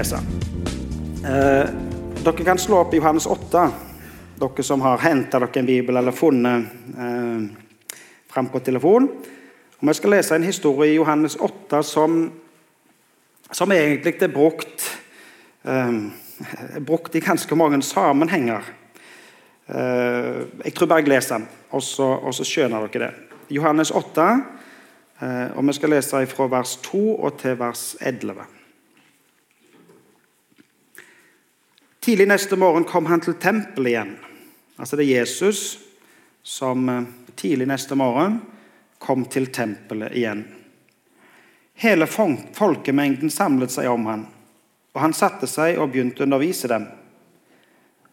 lese. 0.00 0.16
Eh, 1.24 1.66
dere 2.24 2.44
kan 2.44 2.58
slå 2.58 2.78
opp 2.80 2.94
Johannes 2.94 3.26
8, 3.26 3.64
dere 4.40 4.64
som 4.64 4.80
har 4.84 5.02
henta 5.04 5.40
dere 5.42 5.60
en 5.60 5.68
bibel 5.68 5.96
eller 6.00 6.14
funnet 6.16 6.70
eh, 6.96 7.42
fram 8.30 8.48
på 8.48 8.62
telefon. 8.64 9.08
Og 9.80 9.88
vi 9.88 9.94
skal 9.96 10.14
lese 10.14 10.36
en 10.36 10.46
historie 10.46 10.94
i 10.94 10.96
Johannes 10.96 11.36
8 11.36 11.82
som, 11.84 12.20
som 13.50 13.72
egentlig 13.76 14.14
er 14.22 14.32
brukt, 14.32 14.86
eh, 15.68 15.98
brukt 16.80 17.16
i 17.16 17.24
ganske 17.24 17.58
mange 17.58 17.82
sammenhenger. 17.84 18.70
Eh, 19.68 20.46
jeg 20.64 20.76
tror 20.76 20.88
bare 20.88 21.04
jeg 21.04 21.12
leser 21.12 21.42
den, 21.42 21.50
og 21.76 21.84
så, 21.84 22.40
skjønner 22.40 22.88
dere 22.88 23.10
det. 23.10 23.36
Johannes 23.58 23.92
8, 23.92 24.30
eh, 25.20 25.52
og 25.52 25.68
vi 25.68 25.76
skal 25.76 25.94
lese 25.96 26.24
fra 26.32 26.48
vers 26.56 26.78
2 26.88 27.04
og 27.18 27.36
til 27.42 27.60
vers 27.60 27.84
11. 28.00 28.48
Tidlig 32.00 32.28
neste 32.28 32.56
morgen 32.56 32.84
kom 32.88 33.06
han 33.06 33.20
til 33.20 33.36
tempelet 33.36 33.92
igjen. 33.92 34.12
Altså 34.80 34.96
det 34.96 35.04
er 35.04 35.20
Jesus 35.20 35.78
som 36.42 36.88
eh, 36.88 37.08
tidlig 37.36 37.66
neste 37.68 37.96
morgen 37.98 38.38
kom 39.00 39.26
til 39.28 39.50
tempelet 39.52 40.14
igjen. 40.16 40.46
Hele 41.80 42.06
folkemengden 42.08 43.32
samlet 43.32 43.72
seg 43.72 43.88
om 43.88 44.06
han, 44.08 44.22
og 44.92 45.00
han 45.00 45.16
satte 45.16 45.48
seg 45.48 45.78
og 45.80 45.92
begynte 45.92 46.24
å 46.24 46.28
undervise 46.28 46.68
dem. 46.68 46.86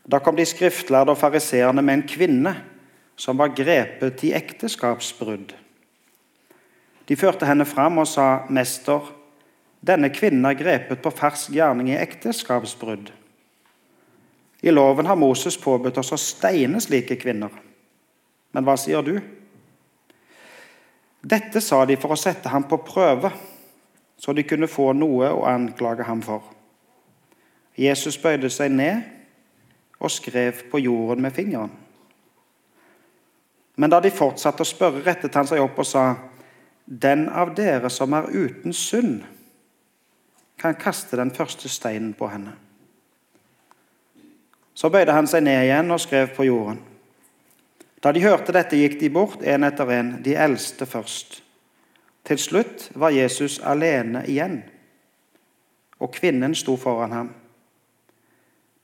Da 0.08 0.20
kom 0.24 0.36
de 0.36 0.46
skriftlærde 0.48 1.12
og 1.12 1.20
fariseerne 1.20 1.84
med 1.84 1.98
en 1.98 2.08
kvinne 2.08 2.54
som 3.20 3.40
var 3.40 3.56
grepet 3.56 4.24
i 4.24 4.32
ekteskapsbrudd. 4.36 5.52
De 7.08 7.16
førte 7.20 7.48
henne 7.48 7.68
fram 7.68 8.00
og 8.04 8.08
sa, 8.08 8.44
'Mester, 8.50 9.00
denne 9.80 10.10
kvinnen 10.12 10.46
er 10.46 10.60
grepet 10.60 11.02
på 11.04 11.12
fersk 11.12 11.56
gjerning 11.56 11.92
i 11.92 12.00
ekteskapsbrudd.' 12.00 13.12
I 14.62 14.72
loven 14.72 15.06
har 15.06 15.16
Moses 15.16 15.58
påbudt 15.58 15.98
oss 15.98 16.12
å 16.12 16.18
steine 16.18 16.82
slike 16.82 17.16
kvinner. 17.22 17.52
Men 18.52 18.66
hva 18.66 18.78
sier 18.80 19.04
du? 19.06 19.20
Dette 21.22 21.62
sa 21.62 21.84
de 21.86 21.98
for 22.00 22.14
å 22.14 22.20
sette 22.20 22.50
ham 22.50 22.66
på 22.70 22.80
prøve, 22.88 23.32
så 24.18 24.34
de 24.34 24.46
kunne 24.48 24.70
få 24.70 24.94
noe 24.98 25.30
å 25.30 25.46
anklage 25.50 26.06
ham 26.08 26.24
for. 26.26 26.42
Jesus 27.78 28.18
bøyde 28.18 28.50
seg 28.50 28.74
ned 28.74 29.04
og 30.02 30.14
skrev 30.14 30.64
på 30.72 30.82
jorden 30.82 31.22
med 31.22 31.36
fingeren. 31.36 31.74
Men 33.78 33.94
da 33.94 34.00
de 34.02 34.10
fortsatte 34.10 34.66
å 34.66 34.68
spørre, 34.68 35.04
rettet 35.06 35.36
han 35.38 35.46
seg 35.46 35.62
opp 35.62 35.78
og 35.78 35.86
sa, 35.86 36.16
'Den 36.88 37.30
av 37.30 37.54
dere 37.54 37.90
som 37.90 38.14
er 38.14 38.30
uten 38.32 38.74
synd, 38.74 39.24
kan 40.58 40.74
kaste 40.74 41.18
den 41.18 41.32
første 41.32 41.70
steinen 41.70 42.14
på 42.14 42.28
henne.' 42.28 42.67
Så 44.78 44.92
bøyde 44.94 45.16
han 45.16 45.26
seg 45.26 45.42
ned 45.42 45.64
igjen 45.66 45.90
og 45.90 46.04
skrev 46.04 46.36
på 46.38 46.46
jorden. 46.46 46.84
Da 48.04 48.12
de 48.14 48.22
hørte 48.22 48.54
dette, 48.54 48.78
gikk 48.78 49.00
de 49.02 49.10
bort, 49.10 49.42
en 49.42 49.66
etter 49.66 49.90
en, 49.96 50.12
de 50.22 50.36
eldste 50.38 50.86
først. 50.86 51.40
Til 52.28 52.38
slutt 52.38 52.92
var 52.94 53.16
Jesus 53.16 53.58
alene 53.66 54.22
igjen, 54.30 54.60
og 55.98 56.14
kvinnen 56.14 56.54
sto 56.56 56.76
foran 56.78 57.16
ham. 57.16 57.34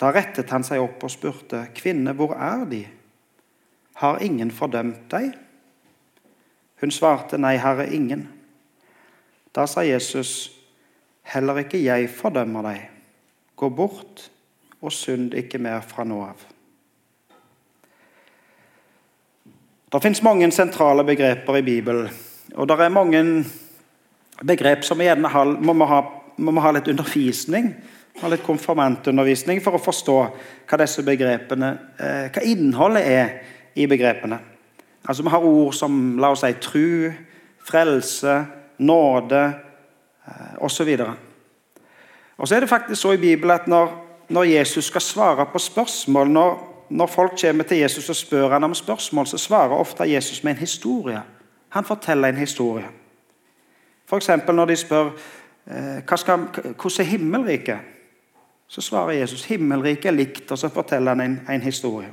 Da 0.01 0.09
rettet 0.15 0.49
han 0.49 0.65
seg 0.65 0.81
opp 0.81 1.03
og 1.05 1.13
spurte, 1.13 1.67
'Kvinne, 1.75 2.15
hvor 2.17 2.33
er 2.33 2.65
De? 2.65 2.87
Har 4.01 4.17
ingen 4.19 4.51
fordømt 4.51 5.11
deg?' 5.11 5.37
Hun 6.81 6.91
svarte, 6.91 7.37
'Nei, 7.37 7.57
Herre, 7.57 7.93
ingen.' 7.93 8.27
Da 9.55 9.65
sa 9.65 9.81
Jesus, 9.81 10.51
'Heller 11.23 11.57
ikke 11.57 11.83
jeg 11.83 12.09
fordømmer 12.09 12.61
deg. 12.61 12.89
Gå 13.55 13.69
bort 13.69 14.31
og 14.83 14.91
synd 14.91 15.33
ikke 15.39 15.61
mer 15.63 15.81
fra 15.87 16.03
nå 16.03 16.19
av.' 16.25 16.49
Det 19.93 20.01
fins 20.01 20.23
mange 20.25 20.51
sentrale 20.51 21.03
begreper 21.05 21.57
i 21.57 21.61
Bibelen. 21.61 22.09
Og 22.55 22.67
det 22.67 22.79
er 22.81 22.89
mange 22.89 23.45
begrep 24.41 24.83
som 24.83 24.97
vi 24.97 25.05
gjerne 25.05 25.29
må, 25.61 25.85
ha, 25.85 25.99
må 26.37 26.61
ha 26.61 26.71
litt 26.73 26.89
undervisning 26.89 27.69
ha 28.21 28.29
litt 28.29 28.43
konfirmantundervisning 28.45 29.61
for 29.63 29.77
å 29.77 29.81
forstå 29.81 30.17
hva 30.69 30.77
eh, 30.83 32.29
hva 32.29 32.45
innholdet 32.45 33.07
er 33.09 33.31
i 33.75 33.87
begrepene. 33.89 34.39
Altså 35.05 35.23
Vi 35.23 35.33
har 35.33 35.45
ord 35.45 35.73
som 35.75 36.19
la 36.21 36.29
oss 36.31 36.43
si, 36.45 36.53
tru, 36.61 37.11
frelse, 37.65 38.35
nåde 38.77 39.41
eh, 39.43 40.55
osv. 40.61 40.93
Og 42.37 42.47
så 42.47 42.55
er 42.55 42.63
det 42.63 42.69
faktisk 42.69 43.01
så 43.01 43.13
i 43.13 43.21
Bibelen 43.21 43.55
at 43.55 43.67
når, 43.67 43.91
når 44.29 44.43
Jesus 44.43 44.85
skal 44.85 45.01
svare 45.01 45.45
på 45.45 45.59
spørsmål 45.59 46.29
når, 46.29 46.85
når, 46.89 47.07
folk 47.07 47.31
kommer 47.41 47.63
til 47.63 47.77
Jesus 47.77 48.09
og 48.09 48.15
spør 48.15 48.49
han 48.49 48.63
om 48.63 48.73
spørsmål, 48.73 49.27
så 49.27 49.37
svarer 49.37 49.75
ofte 49.75 50.11
Jesus 50.11 50.43
med 50.43 50.51
en 50.51 50.57
historie. 50.57 51.21
Han 51.69 51.85
forteller 51.85 52.27
en 52.27 52.37
historie. 52.37 52.85
F.eks. 54.09 54.29
når 54.47 54.65
de 54.65 54.75
spør 54.75 55.05
eh, 55.67 56.03
hvordan 56.05 56.47
er 56.99 57.03
himmelriket 57.03 57.79
så 58.73 58.81
svarer 58.81 59.11
Jesus 59.11 59.45
himmelriket 59.45 60.05
er 60.05 60.15
likt, 60.17 60.51
og 60.51 60.57
så 60.57 60.69
forteller 60.69 61.13
han 61.13 61.21
en, 61.21 61.35
en 61.49 61.61
historie. 61.61 62.09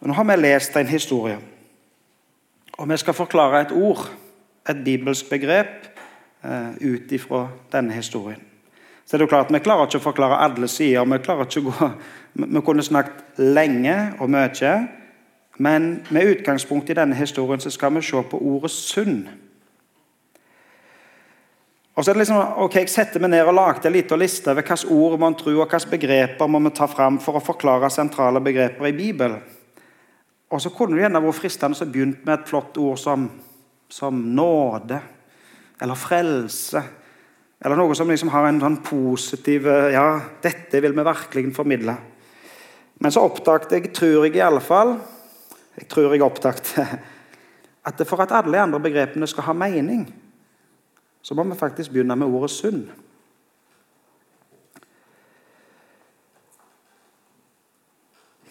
Nå 0.00 0.16
har 0.16 0.24
vi 0.24 0.36
lest 0.40 0.76
en 0.80 0.88
historie, 0.88 1.36
og 2.72 2.88
vi 2.88 2.96
skal 2.96 3.14
forklare 3.14 3.60
et 3.66 3.74
ord, 3.76 4.06
et 4.70 4.80
bibelsk 4.84 5.28
begrep, 5.28 5.90
ut 6.80 7.12
ifra 7.12 7.48
denne 7.72 7.92
historien. 7.92 8.40
Så 9.10 9.18
det 9.18 9.24
er 9.24 9.28
klart, 9.28 9.52
Vi 9.52 9.58
klarer 9.58 9.88
ikke 9.88 9.98
å 9.98 10.02
forklare 10.04 10.36
alle 10.38 10.68
sider. 10.68 11.04
Vi 11.04 11.18
klarer 11.18 11.44
ikke 11.44 11.60
å 11.60 11.70
gå, 11.70 11.90
vi 12.54 12.60
kunne 12.62 12.82
snakket 12.82 13.40
lenge 13.42 14.14
og 14.20 14.30
mye, 14.30 14.74
men 15.58 16.06
med 16.10 16.26
utgangspunkt 16.26 16.90
i 16.90 16.94
denne 16.94 17.16
historien 17.18 17.60
så 17.60 17.70
skal 17.70 17.94
vi 17.94 18.02
se 18.02 18.22
på 18.22 18.38
ordet 18.38 18.70
'synd'. 18.70 19.28
Og 21.94 22.04
så 22.04 22.10
er 22.10 22.14
det 22.14 22.18
liksom, 22.18 22.36
ok, 22.56 22.76
Jeg 22.76 22.88
setter 22.88 23.20
meg 23.20 23.30
ned 23.30 23.44
og 23.44 23.54
lagde 23.54 23.88
en 23.88 23.92
liten 23.92 24.18
liste 24.18 24.50
over 24.50 24.62
hvilke 24.62 24.94
ord 24.94 25.18
man 25.18 25.34
tror 25.34 25.60
og 25.60 25.68
hvilke 25.68 25.90
begreper 25.90 26.46
må 26.46 26.58
vi 26.58 26.70
ta 26.70 26.86
fram 26.86 27.18
for 27.18 27.36
å 27.36 27.44
forklare 27.44 27.90
sentrale 27.90 28.40
begreper 28.40 28.86
i 28.86 28.92
Bibelen. 28.92 29.40
Og 30.50 30.60
så 30.60 30.70
kunne 30.70 30.94
det 30.94 31.02
gjerne 31.02 31.20
vært 31.22 31.34
fristende 31.34 31.76
å 31.76 31.90
begynne 31.90 32.16
med 32.24 32.38
et 32.38 32.48
flott 32.48 32.78
ord 32.78 32.98
som, 32.98 33.30
som 33.88 34.22
nåde 34.34 35.00
eller 35.80 35.98
frelse. 35.98 36.82
Eller 37.60 37.76
noe 37.76 37.96
som 37.96 38.08
liksom 38.08 38.32
har 38.32 38.48
en 38.48 38.60
sånn 38.62 38.78
positiv 38.84 39.66
Ja, 39.92 40.20
dette 40.42 40.80
vil 40.80 40.94
vi 40.96 41.04
virkelig 41.04 41.54
formidle. 41.56 41.96
Men 43.00 43.12
så 43.12 43.24
oppdaget 43.24 43.72
jeg, 43.76 43.92
tror 43.96 44.26
jeg 44.26 44.36
i 44.36 44.44
alle 44.44 44.60
fall 44.64 44.94
Jeg 45.78 45.88
tror 45.88 46.12
jeg 46.12 46.24
oppdaget 46.24 46.74
at 47.90 48.02
for 48.04 48.20
at 48.20 48.32
alle 48.36 48.52
de 48.52 48.60
andre 48.60 48.80
begrepene 48.80 49.26
skal 49.28 49.46
ha 49.46 49.54
mening, 49.56 50.02
så 51.24 51.34
må 51.34 51.46
vi 51.48 51.56
faktisk 51.56 51.94
begynne 51.94 52.16
med 52.16 52.28
ordet 52.28 52.50
synd. 52.52 52.82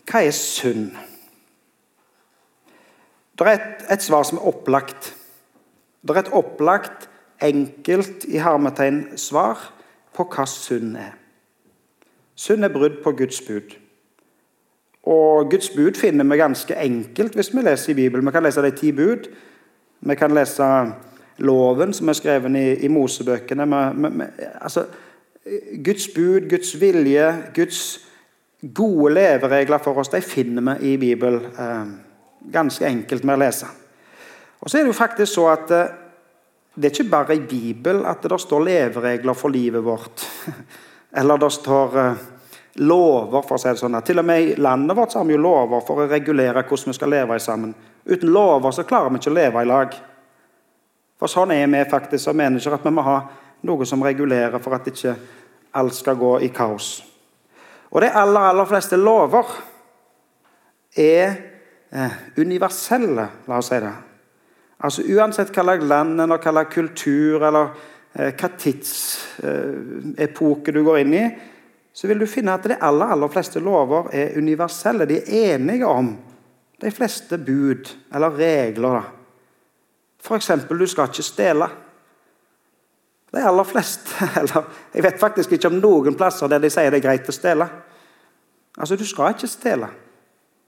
Hva 0.09 0.23
er 0.25 0.33
synd? 0.33 0.97
Det 3.37 3.45
er 3.45 3.53
et, 3.53 3.85
et, 3.93 4.03
svar 4.03 4.25
som 4.25 4.41
er 4.41 4.49
opplagt. 4.49 5.13
Det 6.01 6.15
er 6.15 6.23
et 6.23 6.33
opplagt, 6.33 7.05
enkelt 7.41 8.25
i 8.27 8.39
hermetegn 8.41 9.17
svar 9.17 9.61
på 10.15 10.25
hva 10.29 10.45
synd 10.49 10.97
er. 10.99 11.13
Synd 12.35 12.63
er 12.63 12.73
brudd 12.73 13.01
på 13.03 13.11
Guds 13.19 13.41
bud. 13.47 13.75
Og 15.09 15.51
Guds 15.51 15.69
bud 15.69 15.97
finner 15.99 16.27
vi 16.27 16.39
ganske 16.39 16.75
enkelt 16.75 17.35
hvis 17.35 17.53
vi 17.55 17.63
leser 17.63 17.91
i 17.91 17.99
Bibelen. 18.01 18.25
Vi 18.27 18.31
kan 18.31 18.43
lese 18.43 18.63
de 18.63 18.71
ti 18.71 18.91
bud. 18.91 19.29
Vi 19.99 20.15
kan 20.15 20.35
lese 20.35 20.67
loven 21.39 21.93
som 21.93 22.09
er 22.09 22.17
skrevet 22.19 22.55
i, 22.55 22.85
i 22.85 22.91
Mosebøkene. 22.91 23.65
Vi, 23.65 23.81
vi, 24.01 24.13
vi, 24.19 24.29
altså, 24.61 24.85
Guds 25.85 26.07
bud, 26.15 26.49
Guds 26.49 26.75
vilje, 26.81 27.33
Guds 27.55 28.09
gode 28.75 29.13
leveregler 29.13 29.77
for 29.77 29.99
oss, 29.99 30.11
de 30.11 30.21
finner 30.21 30.79
vi 30.79 30.93
i 30.93 30.97
Bibelen. 30.97 31.45
Eh, 31.45 31.87
ganske 32.53 32.85
enkelt 32.85 33.23
med 33.23 33.37
å 33.37 33.43
lese. 33.43 33.67
Og 34.59 34.69
så 34.69 34.77
er 34.77 34.83
Det 34.83 34.91
jo 34.93 34.99
faktisk 34.99 35.33
så 35.33 35.47
at 35.47 35.71
eh, 35.71 35.91
det 36.75 36.87
er 36.87 36.93
ikke 36.93 37.11
bare 37.11 37.35
i 37.35 37.45
Bibelen 37.45 38.05
at 38.07 38.23
det 38.23 38.39
står 38.39 38.65
leveregler 38.65 39.37
for 39.37 39.51
livet 39.51 39.83
vårt. 39.83 40.25
Eller 41.19 41.41
det 41.41 41.49
står 41.51 41.97
eh, 41.99 42.27
lover, 42.85 43.41
for 43.41 43.57
å 43.57 43.61
si 43.61 43.71
det 43.71 43.81
sånn. 43.81 43.97
Til 44.05 44.21
og 44.21 44.27
med 44.29 44.43
i 44.43 44.55
landet 44.61 44.97
vårt 44.97 45.15
har 45.17 45.25
vi 45.27 45.35
jo 45.35 45.41
lover 45.41 45.83
for 45.85 46.03
å 46.03 46.07
regulere 46.09 46.63
hvordan 46.63 46.93
vi 46.93 46.97
skal 46.99 47.13
leve 47.13 47.39
sammen. 47.41 47.73
Uten 48.05 48.31
lover 48.33 48.75
så 48.75 48.85
klarer 48.87 49.11
vi 49.11 49.21
ikke 49.21 49.33
å 49.33 49.37
leve 49.39 49.63
i 49.63 49.69
lag. 49.69 49.97
For 51.19 51.31
sånn 51.31 51.51
er 51.51 51.67
vi 51.67 51.83
faktisk 51.89 52.29
som 52.29 52.37
mennesker, 52.39 52.77
at 52.77 52.85
vi 52.85 52.93
må 52.95 53.03
ha 53.03 53.17
noe 53.67 53.85
som 53.85 54.03
regulerer 54.05 54.61
for 54.63 54.77
at 54.77 54.87
ikke 54.87 55.17
alt 55.75 55.97
skal 55.97 56.17
gå 56.19 56.37
i 56.45 56.51
kaos. 56.55 56.99
Og 57.89 58.03
de 58.05 58.11
aller, 58.13 58.51
aller 58.53 58.69
fleste 58.69 58.97
lover 58.97 59.49
er 60.95 61.33
eh, 61.89 62.21
universelle, 62.37 63.25
la 63.49 63.57
oss 63.59 63.73
si 63.73 63.81
det. 63.81 63.95
Altså 64.79 65.03
Uansett 65.03 65.51
hva 65.51 65.63
slags 65.65 65.83
land 65.89 66.21
eller 66.21 66.37
hva 66.39 66.51
slags 66.53 66.73
kultur 66.73 67.43
eller 67.43 67.67
eh, 68.15 68.31
hva 68.31 68.49
tidsepoke 68.63 70.71
du 70.71 70.83
går 70.87 70.99
inn 71.01 71.13
i, 71.19 71.25
så 71.93 72.07
vil 72.07 72.19
du 72.21 72.27
finne 72.29 72.53
at 72.55 72.67
de 72.69 72.75
aller, 72.79 73.07
aller 73.11 73.29
fleste 73.33 73.59
lover 73.59 74.03
er 74.15 74.37
universelle. 74.39 75.05
De 75.09 75.17
er 75.19 75.57
enige 75.57 75.87
om 75.87 76.17
de 76.79 76.91
fleste 76.95 77.37
bud 77.37 77.89
eller 78.15 78.37
regler. 78.39 79.01
F.eks. 80.23 80.51
du 80.69 80.87
skal 80.87 81.07
ikke 81.09 81.23
stjele. 81.27 81.67
De 83.33 83.45
aller 83.45 83.63
fleste 83.67 84.25
eller 84.39 84.63
Jeg 84.93 85.03
vet 85.03 85.19
faktisk 85.19 85.51
ikke 85.51 85.67
om 85.67 85.81
noen 85.81 86.15
plasser 86.17 86.47
der 86.47 86.59
de 86.63 86.69
sier 86.71 86.91
det 86.91 86.97
er 87.01 87.07
greit 87.09 87.29
å 87.29 87.31
stjele. 87.35 87.67
Altså, 88.77 88.95
Du 88.95 89.05
skal 89.05 89.29
ikke 89.35 89.47
stjele. 89.51 89.87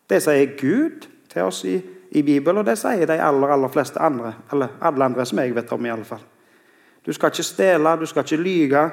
Det 0.10 0.24
sier 0.24 0.58
Gud 0.60 1.08
til 1.32 1.42
oss 1.48 1.64
i, 1.64 1.80
i 2.12 2.22
Bibelen, 2.22 2.60
og 2.60 2.66
det 2.68 2.78
sier 2.80 3.08
de 3.08 3.18
aller, 3.24 3.54
aller 3.56 3.72
fleste 3.72 4.00
andre. 4.04 4.34
Eller 4.52 4.76
alle 4.82 5.06
andre 5.06 5.26
som 5.26 5.40
jeg 5.40 5.56
vet 5.56 5.72
om, 5.72 5.86
i 5.86 5.94
alle 5.94 6.08
fall. 6.08 6.24
Du 7.06 7.14
skal 7.14 7.32
ikke 7.32 7.46
stjele, 7.46 7.96
du 7.98 8.06
skal 8.06 8.26
ikke 8.26 8.44
lyge, 8.44 8.84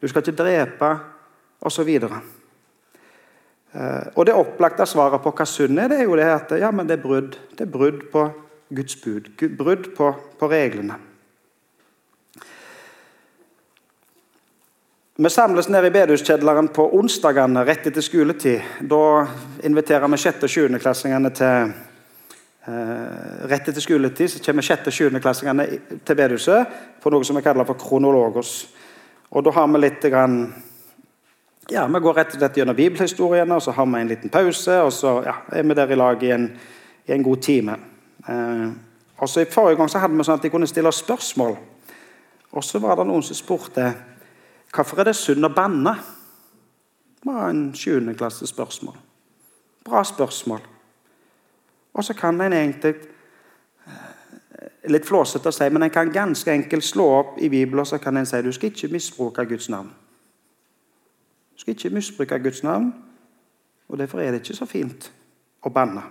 du 0.00 0.08
skal 0.08 0.22
ikke 0.22 0.38
drepe, 0.38 0.92
osv. 1.62 1.90
Eh, 3.72 4.06
og 4.14 4.26
det 4.26 4.34
opplagte 4.34 4.86
svaret 4.86 5.22
på 5.22 5.32
hva 5.36 5.46
synd 5.48 5.78
er, 5.78 5.90
det 5.90 6.00
er 6.00 6.08
jo 6.08 6.18
det 6.18 6.28
at 6.30 6.54
ja, 6.60 6.70
men 6.70 6.88
det 6.88 6.98
er 6.98 7.04
brudd. 7.04 7.38
Det 7.56 7.66
er 7.66 7.72
brudd 7.72 8.04
på 8.12 8.26
Guds 8.72 8.96
bud. 8.96 9.32
Brudd 9.58 9.92
på, 9.96 10.12
på 10.38 10.50
reglene. 10.50 10.98
Vi 15.16 15.28
samles 15.30 15.68
nede 15.68 15.86
i 15.86 15.92
bedehuskjedleren 15.92 16.70
på 16.72 16.86
onsdagene 16.96 17.66
rett 17.68 17.86
etter 17.86 18.02
skoletid. 18.02 18.60
Da 18.80 19.26
inviterer 19.62 20.08
vi 20.08 20.18
6. 20.18 20.46
og 20.46 20.50
7. 20.50 20.78
klassingene 20.80 21.30
til 21.36 21.74
Rett 22.62 23.68
etter 23.68 23.82
skoletid 23.82 24.30
så 24.30 24.38
kommer 24.44 24.62
6. 24.62 24.86
og 24.86 24.92
7. 24.94 25.20
klassingene 25.20 25.64
til 26.06 26.14
bedehuset 26.14 26.76
på 27.02 27.10
noe 27.10 27.26
som 27.26 27.34
vi 27.34 27.42
kaller 27.42 27.66
for 27.66 27.80
kronologos. 27.80 28.52
Og 29.32 29.44
Da 29.44 29.50
har 29.50 29.66
vi 29.66 29.80
litt 29.80 30.02
grann, 30.02 30.54
ja, 31.70 31.86
Vi 31.86 32.00
går 32.00 32.14
rett 32.14 32.34
og 32.34 32.38
slett 32.38 32.56
gjennom 32.56 32.76
bibelhistoriene, 32.76 33.54
og 33.54 33.62
så 33.62 33.70
har 33.70 33.86
vi 33.86 34.00
en 34.00 34.08
liten 34.08 34.30
pause, 34.30 34.80
og 34.82 34.92
så 34.92 35.22
ja, 35.24 35.34
er 35.52 35.62
vi 35.62 35.74
der 35.74 35.90
i 35.90 35.94
lag 35.94 36.22
i 36.22 36.30
en, 36.30 36.58
i 37.08 37.12
en 37.12 37.22
god 37.22 37.42
time. 37.42 37.76
Eh, 38.28 38.70
og 39.18 39.28
så 39.28 39.40
i 39.40 39.50
Forrige 39.50 39.76
gang 39.76 39.90
så 39.90 39.98
hadde 39.98 40.16
vi 40.16 40.24
sånn 40.24 40.38
at 40.38 40.42
de 40.42 40.50
kunne 40.50 40.66
stille 40.66 40.92
spørsmål. 40.92 41.56
Og 42.52 42.64
så 42.64 42.78
var 42.78 42.96
det 42.96 43.06
noen 43.06 43.22
som 43.22 43.36
spurte 43.36 43.94
hvorfor 44.74 45.00
er 45.00 45.04
det 45.04 45.16
synd 45.16 45.44
å 45.44 45.54
banne. 45.54 45.94
Det 47.22 47.30
var 47.30 47.50
en 47.50 47.72
7. 47.74 48.14
klasse 48.18 48.46
spørsmål. 48.46 48.96
Bra 49.84 50.04
spørsmål. 50.04 50.71
Og 51.92 52.04
så 52.04 52.14
kan 52.14 52.40
en 52.40 52.52
egentlig 52.52 52.94
eh, 52.94 54.90
litt 54.90 55.06
flåsete 55.06 55.48
å 55.48 55.54
si, 55.54 55.68
men 55.70 55.86
en 55.86 55.92
kan 55.92 56.12
ganske 56.12 56.52
enkelt 56.52 56.84
slå 56.84 57.08
opp 57.18 57.36
i 57.38 57.50
Bibelen 57.52 57.84
og 57.84 57.86
så 57.86 57.98
kan 58.00 58.16
en 58.16 58.26
si 58.26 58.42
du 58.42 58.52
skal 58.52 58.72
ikke 58.72 58.92
misbruke 58.92 59.46
Guds 59.46 59.68
navn. 59.68 59.92
Du 61.54 61.60
skal 61.60 61.76
ikke 61.76 61.94
misbruke 61.94 62.38
Guds 62.42 62.62
navn, 62.62 62.92
og 63.88 63.98
derfor 63.98 64.20
er 64.20 64.32
det 64.32 64.40
ikke 64.42 64.56
så 64.56 64.66
fint 64.66 65.10
å 65.62 65.70
banne. 65.70 66.02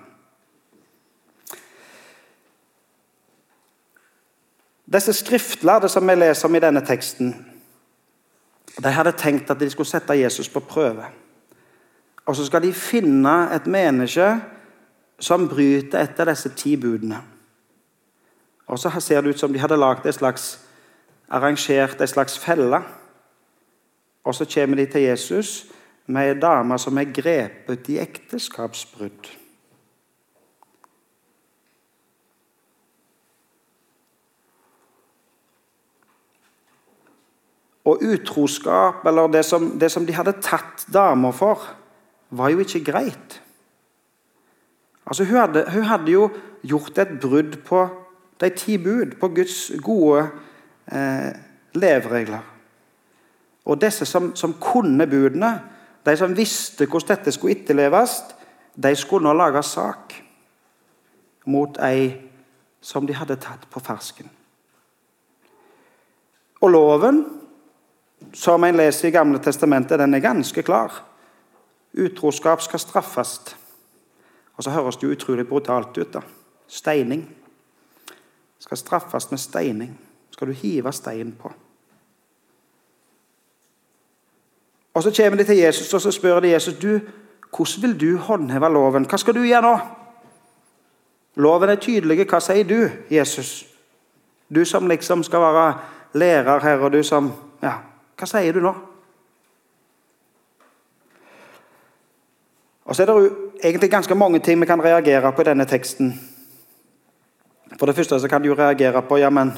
Disse 4.91 5.13
skriftlærde 5.13 5.89
som 5.89 6.07
vi 6.07 6.15
leser 6.15 6.49
om 6.49 6.55
i 6.55 6.61
denne 6.61 6.81
teksten, 6.85 7.31
de 8.83 8.91
hadde 8.91 9.13
tenkt 9.17 9.51
at 9.51 9.59
de 9.59 9.69
skulle 9.71 9.89
sette 9.89 10.17
Jesus 10.19 10.49
på 10.49 10.59
prøve. 10.59 11.05
Og 12.25 12.35
så 12.35 12.45
skal 12.45 12.63
de 12.63 12.73
finne 12.73 13.35
et 13.55 13.67
menneske 13.67 14.27
som 15.21 15.45
bryter 15.49 16.01
etter 16.01 16.31
disse 16.31 16.49
ti 16.57 16.75
budene. 16.81 17.21
Og 18.71 18.79
så 18.79 18.89
ser 18.99 19.21
det 19.21 19.35
ut 19.35 19.39
som 19.39 19.53
de 19.53 19.59
hadde 19.61 19.77
lagd 19.77 20.07
et 20.07 20.15
slags, 20.15 20.55
arrangert 21.29 22.01
en 22.01 22.07
slags 22.07 22.39
felle. 22.39 22.81
Og 24.23 24.35
så 24.35 24.47
kommer 24.53 24.79
de 24.79 24.85
til 24.85 25.01
Jesus 25.01 25.65
med 26.07 26.31
ei 26.31 26.39
dame 26.39 26.77
som 26.79 26.97
er 26.97 27.13
grepet 27.13 27.89
i 27.91 27.99
ekteskapsbrudd. 28.01 29.29
Og 37.85 38.03
utroskap, 38.05 39.05
eller 39.07 39.27
det 39.27 39.45
som, 39.45 39.71
det 39.79 39.89
som 39.91 40.05
de 40.05 40.13
hadde 40.13 40.37
tatt 40.41 40.85
damer 40.93 41.33
for, 41.33 41.63
var 42.29 42.53
jo 42.53 42.61
ikke 42.61 42.85
greit. 42.91 43.41
Altså, 45.11 45.25
hun 45.27 45.37
hadde, 45.37 45.65
hun 45.73 45.83
hadde 45.83 46.11
jo 46.11 46.29
gjort 46.63 46.97
et 46.97 47.17
brudd 47.19 47.57
på 47.67 47.81
de 48.39 48.49
ti 48.55 48.77
bud, 48.77 49.17
på 49.19 49.27
Guds 49.27 49.71
gode 49.83 50.21
eh, 50.87 51.33
leveregler. 51.75 52.45
Og 53.65 53.81
disse 53.81 54.07
som, 54.07 54.31
som, 54.35 54.53
kunne 54.53 55.07
budene, 55.07 55.51
de 56.05 56.15
som 56.17 56.37
visste 56.37 56.87
hvordan 56.87 57.17
dette 57.17 57.35
skulle 57.35 57.59
etterleves, 57.59 58.21
de 58.83 58.95
skulle 58.95 59.27
nå 59.27 59.35
lage 59.35 59.63
sak 59.67 60.15
mot 61.51 61.75
ei 61.83 62.07
som 62.79 63.03
de 63.03 63.19
hadde 63.19 63.35
tatt 63.35 63.67
på 63.67 63.83
fersken. 63.83 64.31
Og 66.63 66.71
loven 66.71 67.25
som 68.31 68.63
en 68.63 68.79
leser 68.79 69.09
i 69.09 69.11
Gamle 69.11 69.43
testamentet, 69.43 69.99
den 69.99 70.15
er 70.15 70.23
ganske 70.23 70.63
klar. 70.63 71.03
Utroskap 71.99 72.63
skal 72.63 72.79
straffes. 72.79 73.57
Og 74.61 74.63
så 74.63 74.71
høres 74.71 74.95
det 74.95 75.07
jo 75.07 75.11
utrolig 75.11 75.47
brutalt 75.47 75.97
ut. 75.97 76.13
da. 76.13 76.19
Steining. 76.67 77.35
Skal 78.59 78.77
straffes 78.77 79.31
med 79.31 79.39
steining. 79.39 79.99
Skal 80.31 80.47
du 80.47 80.53
hive 80.53 80.91
stein 80.91 81.31
på. 81.39 81.51
Og 84.93 85.03
Så 85.03 85.11
kommer 85.17 85.37
de 85.37 85.43
til 85.43 85.57
Jesus 85.57 85.93
og 85.93 86.01
så 86.01 86.11
spør 86.11 86.39
de 86.39 86.51
Jesus 86.51 86.73
du, 86.73 86.99
hvordan 87.57 87.81
vil 87.81 88.01
du 88.01 88.17
håndheve 88.17 88.69
loven. 88.73 89.05
Hva 89.05 89.17
skal 89.17 89.33
du 89.33 89.41
gjøre 89.41 89.61
nå? 89.61 89.79
Loven 91.35 91.69
er 91.69 91.75
tydelig. 91.75 92.29
Hva 92.29 92.39
sier 92.39 92.63
du, 92.63 92.89
Jesus? 93.09 93.65
Du 94.55 94.65
som 94.65 94.87
liksom 94.87 95.23
skal 95.23 95.41
være 95.41 95.73
lærer 96.13 96.59
her, 96.59 96.77
og 96.77 96.93
du 96.93 97.03
som 97.03 97.33
ja, 97.63 97.73
hva 98.15 98.27
sier 98.27 98.53
du 98.53 98.61
nå? 98.61 98.75
Og 102.85 102.95
så 102.95 103.03
er 103.03 103.05
det 103.05 103.50
egentlig 103.63 103.91
ganske 103.91 104.15
mange 104.15 104.39
ting 104.39 104.59
vi 104.59 104.65
kan 104.65 104.83
reagere 104.83 105.31
på 105.31 105.41
i 105.41 105.49
denne 105.49 105.65
teksten. 105.65 106.13
For 107.79 107.85
det 107.85 107.95
første 107.95 108.19
så 108.19 108.27
kan 108.27 108.41
du 108.41 108.47
jo 108.51 108.57
reagere 108.57 109.01
på 109.01 109.17
ja, 109.17 109.29
men 109.29 109.53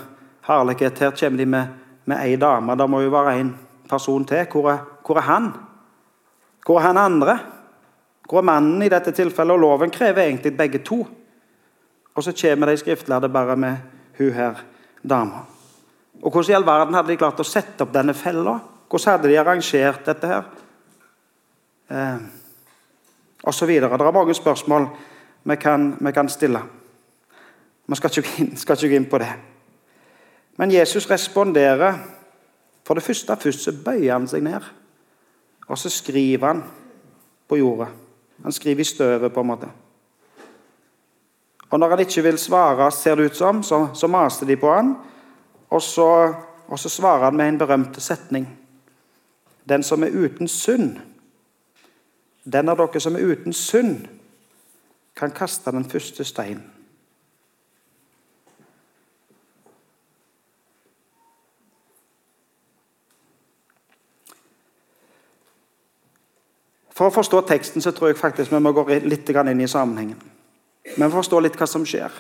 herlighet, 0.48 1.00
her 1.00 1.16
kommer 1.20 1.38
de 1.38 1.46
med, 1.46 1.68
med 2.06 2.20
ei 2.24 2.36
dame. 2.36 2.76
Det 2.76 2.90
må 2.90 3.02
jo 3.02 3.10
være 3.10 3.40
en 3.40 3.56
person 3.90 4.26
til. 4.26 4.46
Hvor 4.52 4.70
er, 4.72 4.78
hvor 5.06 5.18
er 5.18 5.28
han? 5.28 5.52
Hvor 6.66 6.80
er 6.80 6.88
han 6.88 6.98
andre? 6.98 7.40
Hvor 8.30 8.38
er 8.38 8.48
mannen 8.48 8.82
i 8.82 8.90
dette 8.90 9.12
tilfellet? 9.12 9.54
Og 9.54 9.60
loven 9.60 9.92
krever 9.92 10.28
egentlig 10.28 10.58
begge 10.58 10.84
to. 10.84 11.06
Og 12.16 12.24
så 12.24 12.34
kommer 12.42 12.70
de 12.70 12.78
skriftlærde 12.78 13.30
bare 13.30 13.56
med 13.56 13.76
hun 14.18 14.32
her 14.32 14.64
dama. 15.10 15.46
Og 16.22 16.32
Hvordan 16.32 16.52
i 16.52 16.56
all 16.56 16.66
verden 16.66 16.94
hadde 16.94 17.12
de 17.12 17.18
klart 17.18 17.40
å 17.40 17.48
sette 17.48 17.84
opp 17.84 17.94
denne 17.94 18.14
fella? 18.14 18.60
Hvordan 18.90 19.12
hadde 19.12 19.32
de 19.32 19.40
arrangert 19.40 20.06
dette 20.06 20.28
her? 20.28 20.44
Eh, 21.90 22.43
videre. 23.68 23.98
Det 23.98 24.08
er 24.08 24.12
mange 24.12 24.34
spørsmål 24.34 24.88
vi 25.44 25.56
kan, 25.56 25.98
vi 26.00 26.12
kan 26.12 26.30
stille. 26.30 26.62
Vi 27.88 27.96
skal 27.96 28.12
ikke, 28.18 28.58
skal 28.58 28.76
ikke 28.76 28.90
gå 28.90 28.96
inn 28.96 29.10
på 29.10 29.18
det. 29.18 29.32
Men 30.58 30.72
Jesus 30.72 31.10
responderer. 31.10 31.94
For 32.84 32.94
det 32.94 33.04
første 33.04 33.36
først 33.40 33.64
så 33.64 33.72
bøyer 33.86 34.14
han 34.14 34.28
seg 34.28 34.44
ned. 34.44 34.64
Og 35.68 35.78
så 35.78 35.90
skriver 35.90 36.48
han 36.48 36.64
på 37.48 37.58
jorda. 37.58 37.88
Han 38.44 38.52
skriver 38.52 38.82
i 38.82 38.84
støvet, 38.84 39.34
på 39.34 39.42
en 39.42 39.48
måte. 39.48 39.70
Og 41.70 41.80
når 41.80 41.90
han 41.90 42.00
ikke 42.00 42.24
vil 42.24 42.38
svare, 42.38 42.92
ser 42.92 43.16
det 43.16 43.26
ut 43.26 43.38
som, 43.38 43.64
så, 43.64 43.88
så 43.94 44.08
maser 44.08 44.46
de 44.46 44.58
på 44.60 44.74
han. 44.74 44.96
Og 45.70 45.82
så, 45.82 46.34
og 46.68 46.80
så 46.80 46.90
svarer 46.90 47.24
han 47.24 47.38
med 47.38 47.48
en 47.48 47.58
berømt 47.58 48.02
setning. 48.02 48.48
Den 49.70 49.84
som 49.84 50.04
er 50.04 50.12
uten 50.12 50.48
synd, 50.48 51.00
den 52.44 52.70
av 52.70 52.78
dere 52.78 53.00
som 53.00 53.16
er 53.16 53.26
uten 53.34 53.54
synd, 53.54 54.08
kan 55.16 55.32
kaste 55.32 55.72
den 55.72 55.86
første 55.86 56.26
steinen. 56.26 56.74
For 66.94 67.10
å 67.10 67.14
forstå 67.14 67.40
teksten 67.50 67.82
så 67.82 67.92
tror 67.92 68.12
jeg 68.12 68.20
faktisk 68.20 68.54
vi 68.54 68.60
må 68.62 68.72
gå 68.76 68.86
litt 69.02 69.30
inn 69.30 69.62
i 69.62 69.68
sammenhengen. 69.68 70.20
Vi 70.86 71.00
må 71.02 71.10
forstå 71.10 71.40
litt 71.42 71.58
hva 71.58 71.66
som 71.68 71.86
skjer. 71.86 72.14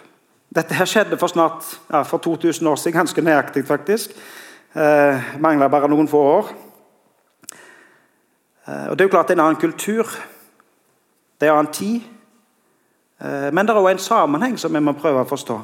Dette 0.53 0.73
her 0.77 0.89
skjedde 0.89 1.17
for 1.21 1.29
snart 1.29 1.65
ja, 1.91 2.01
for 2.05 2.21
2000 2.21 2.67
år 2.67 2.79
siden, 2.81 2.97
ganske 2.97 3.21
nøyaktig 3.21 3.65
faktisk. 3.65 4.13
Eh, 4.73 5.37
Mangla 5.41 5.69
bare 5.69 5.89
noen 5.89 6.09
få 6.09 6.21
år. 6.31 6.49
Eh, 8.67 8.87
og 8.89 8.97
Det 8.97 9.03
er 9.03 9.09
jo 9.09 9.13
klart 9.15 9.27
det 9.27 9.35
er 9.37 9.41
en 9.41 9.45
annen 9.47 9.61
kultur. 9.61 10.07
Det 11.39 11.47
er 11.47 11.51
en 11.51 11.57
annen 11.57 11.73
tid. 11.73 12.01
Eh, 13.21 13.49
men 13.53 13.65
det 13.65 13.75
er 13.75 13.81
òg 13.81 13.91
en 13.91 13.99
sammenheng 13.99 14.57
som 14.59 14.73
vi 14.73 14.79
må 14.79 14.93
prøve 14.93 15.23
å 15.23 15.29
forstå. 15.29 15.59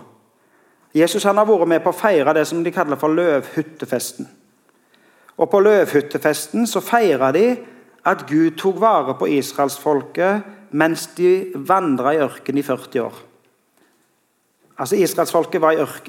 Jesus 0.96 1.24
han 1.24 1.38
har 1.38 1.46
vært 1.46 1.68
med 1.70 1.84
på 1.84 1.92
å 1.94 2.00
feire 2.00 2.34
det 2.34 2.48
som 2.48 2.64
de 2.64 2.72
kaller 2.74 2.98
for 2.98 3.14
løvhyttefesten. 3.14 4.28
Og 5.38 5.50
På 5.50 5.60
løvhyttefesten 5.60 6.68
så 6.68 6.82
feira 6.82 7.32
de 7.32 7.58
at 8.06 8.26
Gud 8.28 8.58
tok 8.58 8.80
vare 8.82 9.14
på 9.16 9.28
israelsfolket 9.28 10.44
mens 10.72 11.08
de 11.16 11.52
vandra 11.56 12.14
i 12.14 12.22
ørkenen 12.24 12.60
i 12.60 12.66
40 12.66 13.02
år. 13.02 13.16
Altså 14.80 14.96
Israelsfolket 14.96 15.62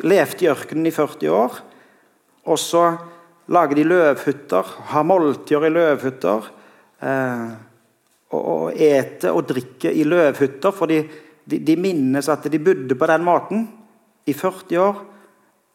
levde 0.06 0.44
i 0.44 0.48
ørkenen 0.50 0.86
i 0.86 0.94
40 0.94 1.30
år. 1.34 1.60
Og 2.46 2.58
så 2.58 2.84
lager 3.50 3.74
de 3.76 3.84
løvhytter, 3.84 4.74
har 4.92 5.02
måltider 5.02 5.66
i 5.66 5.72
løvhytter. 5.74 6.50
Eh, 7.00 7.50
og, 8.36 8.70
eter 8.76 9.34
og 9.34 9.48
drikke 9.48 9.92
i 9.92 10.04
løvhytter, 10.06 10.74
for 10.74 10.90
de, 10.90 11.00
de, 11.48 11.58
de 11.58 11.76
minnes 11.80 12.28
at 12.30 12.46
de 12.52 12.60
bodde 12.62 12.94
på 12.94 13.08
den 13.10 13.24
måten 13.26 13.64
i 14.28 14.34
40 14.36 14.78
år. 14.78 15.02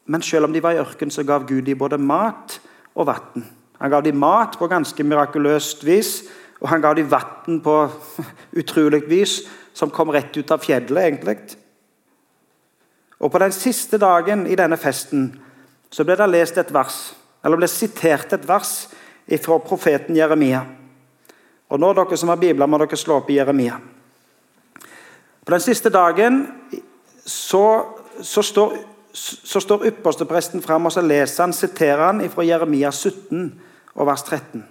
Men 0.06 0.22
selv 0.22 0.46
om 0.46 0.54
de 0.54 0.62
var 0.62 0.76
i 0.76 0.80
ørkenen, 0.80 1.12
så 1.12 1.26
gav 1.26 1.46
Gud 1.48 1.66
dem 1.66 1.78
både 1.78 1.98
mat 1.98 2.60
og 2.94 3.10
vann. 3.10 3.44
Han 3.80 3.92
gav 3.92 4.04
dem 4.06 4.16
mat 4.16 4.56
på 4.58 4.68
ganske 4.70 5.04
mirakuløst 5.04 5.84
vis, 5.84 6.22
og 6.62 6.70
han 6.70 6.80
gav 6.80 6.96
dem 6.96 7.10
vann 7.10 7.60
på 7.60 7.76
utrolig 8.60 9.02
vis, 9.10 9.42
som 9.76 9.92
kom 9.92 10.08
rett 10.14 10.36
ut 10.38 10.54
av 10.54 10.62
fjellet, 10.64 11.02
egentlig. 11.02 11.36
Og 13.20 13.32
På 13.32 13.40
den 13.40 13.52
siste 13.52 13.98
dagen 13.98 14.46
i 14.46 14.56
denne 14.56 14.76
festen 14.80 15.28
så 15.92 16.04
ble 16.04 16.16
det 16.16 16.30
lest 16.30 16.56
et 16.60 16.72
vers, 16.72 16.96
eller 17.44 17.60
ble 17.60 17.68
sitert 17.68 18.32
et 18.32 18.48
vers 18.48 18.72
fra 19.42 19.58
profeten 19.60 20.16
Jeremia. 20.16 20.64
Og 21.68 21.80
nå, 21.82 21.92
dere 21.98 22.16
som 22.18 22.30
har 22.30 22.40
bibler, 22.40 22.66
må 22.70 22.78
dere 22.78 22.98
slå 22.98 23.20
opp 23.20 23.30
i 23.30 23.38
Jeremia. 23.40 23.78
På 25.46 25.54
den 25.54 25.62
siste 25.62 25.90
dagen 25.90 26.44
så, 27.26 27.64
så 28.22 28.42
står 28.42 28.76
så 29.16 29.60
står 29.60 29.86
ypperstepresten 29.88 30.60
fram 30.62 30.86
og 30.86 30.92
så 30.92 31.00
leser 31.00 31.46
han, 31.46 31.52
siterer 31.56 32.02
han 32.04 32.18
fra 32.28 32.44
Jeremia 32.44 32.90
17 32.92 33.46
og 33.94 34.08
vers 34.10 34.24
13. 34.26 34.64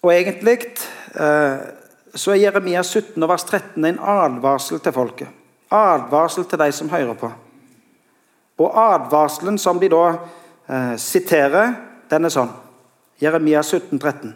Og 0.00 0.12
egentlig 0.14 0.70
eh, 1.20 1.66
så 2.14 2.32
er 2.32 2.40
Jeremia 2.40 2.82
17 2.82 3.20
og 3.20 3.28
vers 3.28 3.44
13 3.44 3.84
en 3.84 4.00
advarsel 4.00 4.80
til 4.80 4.96
folket. 4.96 5.28
Advarsel 5.68 6.46
til 6.48 6.62
de 6.62 6.70
som 6.72 6.88
hører 6.88 7.18
på. 7.20 7.32
Og 8.62 8.80
advarselen 8.80 9.58
som 9.60 9.80
de 9.82 9.92
da 9.92 10.04
eh, 10.68 10.96
sitere. 10.96 11.74
den 12.10 12.24
er 12.24 12.30
sånn. 12.30 12.52
Jeremia 13.20 13.62
17, 13.62 13.98
13. 13.98 14.34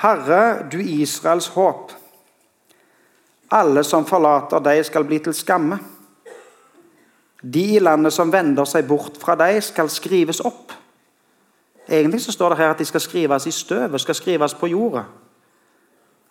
Herre, 0.00 0.68
du 0.70 0.78
Israels 0.80 1.50
håp. 1.56 1.92
Alle 3.50 3.82
som 3.84 4.06
forlater 4.06 4.62
deg, 4.62 4.84
skal 4.86 5.04
bli 5.04 5.18
til 5.18 5.34
skamme. 5.34 5.80
De 7.42 7.64
i 7.76 7.80
landet 7.80 8.12
som 8.12 8.32
vender 8.32 8.64
seg 8.68 8.86
bort 8.88 9.18
fra 9.20 9.34
deg, 9.36 9.58
skal 9.64 9.90
skrives 9.90 10.40
opp. 10.40 10.72
Egentlig 11.88 12.22
så 12.22 12.32
står 12.32 12.54
det 12.54 12.60
her 12.60 12.70
at 12.70 12.78
de 12.78 12.86
skal 12.86 13.02
skrives 13.02 13.46
i 13.46 13.54
støvet, 13.54 14.00
skal 14.00 14.14
skrives 14.14 14.54
på 14.54 14.70
jorda. 14.70 15.04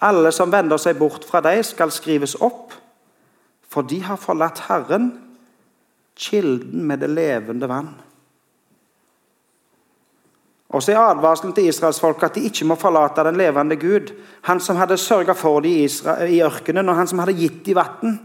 Alle 0.01 0.31
som 0.31 0.51
vender 0.51 0.79
seg 0.79 0.95
bort 0.97 1.25
fra 1.27 1.41
deg, 1.43 1.59
skal 1.67 1.91
skrives 1.91 2.37
opp, 2.39 2.71
for 3.69 3.83
de 3.85 3.99
har 4.05 4.17
forlatt 4.17 4.63
Herren, 4.69 5.11
kilden 6.15 6.87
med 6.87 7.03
det 7.03 7.09
levende 7.11 7.67
vann. 7.69 7.91
Og 10.69 10.83
så 10.83 10.93
er 10.93 11.01
advarselen 11.01 11.53
til 11.53 11.65
israelsfolket 11.65 12.29
at 12.29 12.35
de 12.35 12.45
ikke 12.45 12.65
må 12.69 12.75
forlate 12.77 13.23
den 13.25 13.37
levende 13.37 13.75
Gud. 13.75 14.13
Han 14.45 14.59
som 14.59 14.77
hadde 14.77 14.97
sørga 14.97 15.33
for 15.33 15.59
dem 15.65 15.71
i, 15.71 15.87
i 16.29 16.41
ørkenen, 16.45 16.89
og 16.89 16.95
han 16.95 17.07
som 17.07 17.19
hadde 17.19 17.37
gitt 17.37 17.63
dem 17.65 17.79
vann. 17.79 18.19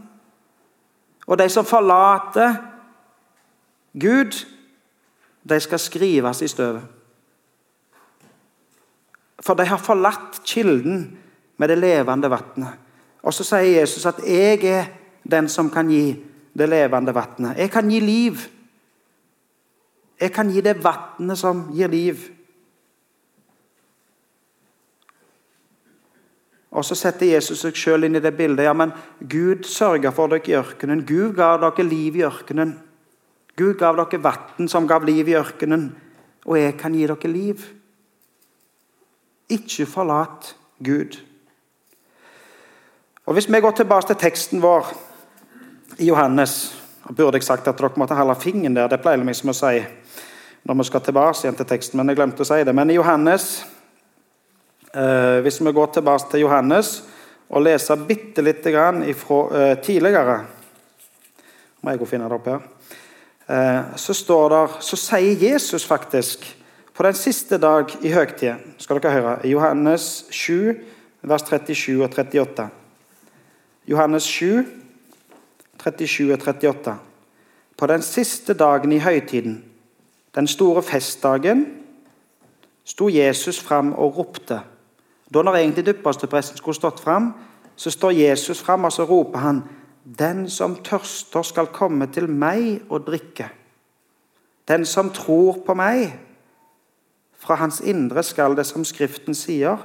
Og 1.27 1.39
de 1.39 1.49
som 1.49 1.65
forlater 1.65 2.57
Gud, 4.01 4.45
de 5.49 5.61
skal 5.61 5.79
skrives 5.79 6.43
i 6.43 6.49
støvet. 6.49 6.83
For 9.41 9.55
de 9.55 9.65
har 9.69 9.81
forlatt 9.81 10.41
kilden 10.45 11.19
med 11.57 11.69
det 11.69 11.79
levende 11.79 12.31
vannet. 12.31 12.81
Og 13.25 13.33
så 13.35 13.45
sier 13.45 13.81
Jesus 13.81 14.07
at 14.07 14.21
'jeg 14.27 14.65
er 14.65 14.85
den 15.31 15.49
som 15.49 15.71
kan 15.71 15.89
gi 15.89 16.17
det 16.59 16.69
levende 16.69 17.13
vannet'. 17.13 17.59
Jeg 17.59 17.71
kan 17.71 17.91
gi 17.91 18.01
liv. 18.01 18.37
Jeg 20.25 20.33
kan 20.33 20.49
gi 20.49 20.62
deg 20.64 20.81
vannet 20.81 21.37
som 21.37 21.66
gir 21.76 21.93
liv. 21.93 22.23
Og 26.75 26.85
Så 26.85 26.97
setter 26.99 27.31
Jesus 27.31 27.61
seg 27.62 27.76
selv 27.78 28.09
inn 28.09 28.16
i 28.19 28.23
det 28.23 28.33
bildet. 28.35 28.64
Ja, 28.66 28.73
men 28.75 28.93
Gud 29.21 29.69
sørga 29.69 30.11
for 30.14 30.33
dere 30.33 30.49
i 30.50 30.57
ørkenen. 30.59 31.04
Gud 31.07 31.37
ga 31.37 31.54
dere 31.62 31.87
liv 31.87 32.16
i 32.19 32.25
ørkenen. 32.26 32.75
Gud 33.54 33.76
gav 33.78 33.95
dere 34.00 34.23
vann 34.23 34.69
som 34.69 34.88
gav 34.90 35.04
liv 35.07 35.28
i 35.28 35.37
ørkenen. 35.38 35.93
Og 36.45 36.59
jeg 36.59 36.76
kan 36.81 36.95
gi 36.97 37.07
dere 37.07 37.31
liv. 37.31 37.62
Ikke 39.54 39.87
forlat 39.87 40.57
Gud. 40.83 41.21
Og 43.26 43.35
Hvis 43.35 43.49
vi 43.49 43.61
går 43.61 43.71
tilbake 43.71 44.07
til 44.07 44.16
teksten 44.16 44.62
vår 44.62 44.90
i 45.99 46.07
Johannes 46.07 46.81
og 47.04 47.16
Burde 47.16 47.37
jeg 47.37 47.45
sagt 47.45 47.69
at 47.69 47.78
dere 47.78 47.93
måtte 47.97 48.16
holde 48.16 48.35
fingeren 48.40 48.76
der? 48.76 48.88
Det 48.88 49.00
pleier 49.00 49.25
vi 49.25 49.35
som 49.35 49.52
å 49.52 49.54
si 49.57 49.85
når 50.64 50.78
vi 50.80 50.88
skal 50.88 51.02
tilbake 51.04 51.44
igjen 51.44 51.56
til 51.59 51.68
teksten, 51.68 52.00
men 52.00 52.09
jeg 52.09 52.18
glemte 52.18 52.44
å 52.44 52.49
si 52.49 52.62
det. 52.64 52.75
Men 52.75 52.90
i 52.90 52.97
Johannes 52.97 53.64
Eh, 54.94 55.40
hvis 55.42 55.61
vi 55.61 55.73
går 55.73 55.87
tilbake 55.90 56.28
til 56.30 56.44
Johannes 56.44 57.00
og 57.50 57.64
leser 57.66 58.04
bitte 58.06 58.42
lite 58.47 58.71
grann 58.71 59.02
ifra, 59.02 59.38
eh, 59.50 59.78
tidligere 59.83 60.44
må 61.83 61.90
jeg 61.90 61.99
gå 61.99 62.04
og 62.04 62.09
finne 62.09 62.28
det 62.28 62.37
opp 62.37 62.47
her, 62.47 62.61
eh, 63.49 63.83
så, 63.97 64.14
står 64.14 64.49
der, 64.50 64.68
så 64.80 64.97
sier 64.97 65.42
Jesus 65.50 65.85
faktisk 65.85 66.47
på 66.94 67.02
den 67.02 67.14
siste 67.14 67.59
dag 67.59 67.90
i 68.02 68.12
høgtida 68.14 68.56
skal 68.78 69.00
dere 69.00 69.12
høre, 69.12 69.40
i 69.44 69.50
Johannes 69.50 70.26
7, 70.30 70.78
vers 71.23 71.42
37 71.42 72.04
og 72.04 72.11
38. 72.14 72.71
Johannes 73.88 74.23
7, 74.23 74.64
37 75.83 76.33
og 76.33 76.38
38. 76.38 76.99
På 77.76 77.87
den 77.87 78.02
siste 78.02 78.54
dagen 78.54 78.92
i 78.92 79.02
høytiden, 79.02 79.62
den 80.35 80.47
store 80.47 80.83
festdagen, 80.83 81.67
sto 82.85 83.09
Jesus 83.09 83.61
fram 83.61 83.93
og 83.93 84.19
ropte. 84.19 84.61
Da 85.35 85.43
når 85.43 85.57
egentlig 85.57 85.87
dypperstepresten 85.87 86.57
skulle 86.57 86.76
stått 86.76 87.00
fram, 87.00 87.33
så 87.76 87.91
står 87.91 88.11
Jesus 88.11 88.62
fram 88.62 88.85
og 88.85 88.93
så 88.93 89.05
roper 89.05 89.38
han 89.38 89.62
Den 90.05 90.50
som 90.50 90.76
tørster, 90.85 91.43
skal 91.43 91.67
komme 91.67 92.07
til 92.12 92.29
meg 92.29 92.83
og 92.91 93.07
drikke. 93.07 93.47
Den 94.69 94.85
som 94.85 95.11
tror 95.11 95.62
på 95.67 95.75
meg, 95.75 96.19
fra 97.38 97.55
hans 97.55 97.81
indre 97.81 98.23
skal 98.23 98.57
det, 98.57 98.67
som 98.67 98.85
Skriften 98.85 99.35
sier, 99.35 99.81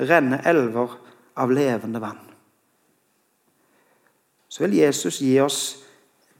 renne 0.00 0.40
elver 0.42 0.96
av 1.36 1.52
levende 1.54 2.00
vann. 2.02 2.18
Så 4.48 4.64
vil 4.64 4.74
Jesus 4.80 5.20
gi 5.22 5.36
oss 5.40 5.60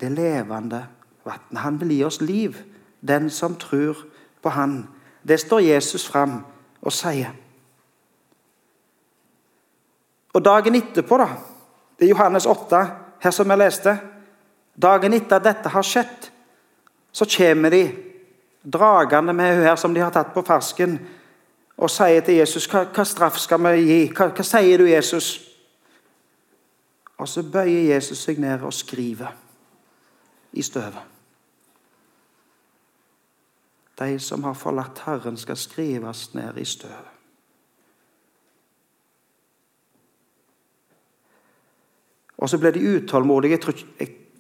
det 0.01 0.11
levende 0.11 0.83
vannet. 1.23 1.63
Han 1.63 1.79
vil 1.81 1.95
gi 1.95 2.05
oss 2.05 2.21
liv. 2.21 2.57
Den 3.01 3.31
som 3.31 3.57
tror 3.57 3.97
på 4.43 4.49
Han. 4.49 4.89
Det 5.23 5.41
står 5.41 5.61
Jesus 5.61 6.09
fram 6.09 6.45
og 6.83 6.93
sier. 6.93 7.33
Og 10.35 10.45
dagen 10.45 10.75
etterpå, 10.75 11.19
da, 11.19 11.29
det 11.99 12.07
er 12.07 12.15
Johannes 12.15 12.47
8, 12.47 12.87
her 13.21 13.31
som 13.31 13.51
jeg 13.51 13.59
leste 13.59 13.99
Dagen 14.81 15.13
etter 15.13 15.37
at 15.37 15.45
dette 15.45 15.69
har 15.69 15.85
skjedd, 15.85 16.31
så 17.13 17.27
kommer 17.29 17.75
de 17.75 17.83
dragende 18.63 19.35
med 19.37 19.57
hun 19.57 19.67
her 19.67 19.77
som 19.77 19.95
de 19.95 20.01
har 20.01 20.13
tatt 20.15 20.31
på 20.33 20.45
fersken, 20.47 20.95
og 21.77 21.91
sier 21.91 22.23
til 22.25 22.39
Jesus 22.39 22.69
hva, 22.71 22.87
hva 22.89 23.05
straff 23.05 23.39
skal 23.41 23.61
vi 23.65 23.85
gi? 23.89 24.01
Hva, 24.15 24.31
hva 24.37 24.45
sier 24.47 24.81
du, 24.81 24.87
Jesus? 24.89 25.31
Og 27.21 27.29
så 27.29 27.45
bøyer 27.45 27.91
Jesus 27.95 28.23
seg 28.25 28.41
ned 28.41 28.65
og 28.65 28.73
skriver 28.73 29.35
i 30.53 30.65
støvet. 30.65 31.10
De 34.01 34.19
som 34.19 34.45
har 34.45 34.55
forlatt 34.55 35.03
Herren, 35.05 35.37
skal 35.37 35.57
skrives 35.57 36.35
ned 36.35 36.59
i 36.59 36.65
støvet. 36.65 37.17
Og 42.41 42.49
så 42.49 42.59
blir 42.59 42.71
de 42.71 42.97
utålmodige. 42.97 43.59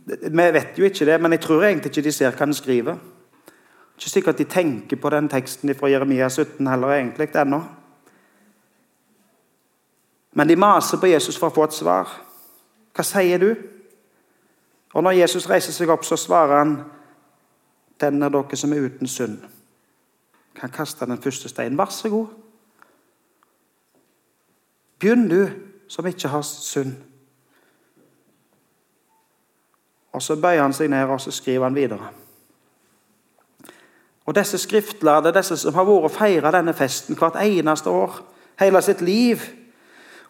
vi 0.06 0.52
vet 0.52 0.78
jo 0.78 0.84
ikke 0.84 1.04
det, 1.04 1.20
men 1.20 1.32
jeg 1.32 1.40
tror 1.40 1.64
egentlig 1.64 1.90
ikke 1.90 2.02
de 2.02 2.12
ser 2.12 2.30
hva 2.30 2.38
han 2.38 2.54
skriver. 2.54 2.96
Ikke 3.98 4.10
sikkert 4.10 4.38
de 4.38 4.44
tenker 4.44 4.96
på 4.96 5.10
den 5.10 5.28
teksten 5.28 5.74
fra 5.74 5.88
Jeremia 5.88 6.28
17 6.28 6.66
heller 6.66 6.88
egentlig 6.88 7.28
ennå. 7.36 7.60
Men 10.32 10.48
de 10.48 10.56
maser 10.56 10.98
på 10.98 11.06
Jesus 11.06 11.38
for 11.38 11.50
å 11.50 11.54
få 11.54 11.64
et 11.64 11.76
svar. 11.76 12.08
Hva 12.96 13.04
sier 13.04 13.38
du? 13.38 13.50
Og 14.94 15.04
når 15.04 15.18
Jesus 15.20 15.48
reiser 15.50 15.72
seg 15.72 15.90
opp, 15.92 16.04
så 16.04 16.16
svarer 16.16 16.56
han 16.56 16.74
den 18.00 18.22
av 18.22 18.32
dere 18.32 18.56
som 18.56 18.72
er 18.72 18.86
uten 18.86 19.08
synd, 19.08 19.38
kan 20.54 20.72
kaste 20.72 21.06
den 21.06 21.22
første 21.22 21.48
steinen. 21.48 21.78
Vær 21.78 21.92
så 21.94 22.08
god. 22.08 22.26
Begynn, 25.00 25.28
du 25.28 25.48
som 25.88 26.06
ikke 26.06 26.28
har 26.28 26.42
synd. 26.42 26.96
Og 30.12 30.22
Så 30.22 30.36
bøyer 30.36 30.62
han 30.62 30.72
seg 30.72 30.90
ned 30.90 31.08
og 31.08 31.20
så 31.20 31.30
skriver 31.30 31.64
han 31.64 31.74
videre. 31.74 32.10
Og 34.26 34.34
Disse 34.34 34.58
skriftlærde, 34.58 35.32
disse 35.34 35.56
som 35.56 35.74
har 35.74 35.84
vært 35.84 36.04
og 36.06 36.10
feira 36.10 36.50
denne 36.54 36.74
festen 36.74 37.16
hvert 37.18 37.38
eneste 37.42 37.90
år, 37.90 38.20
hele 38.60 38.82
sitt 38.82 39.00
liv, 39.00 39.40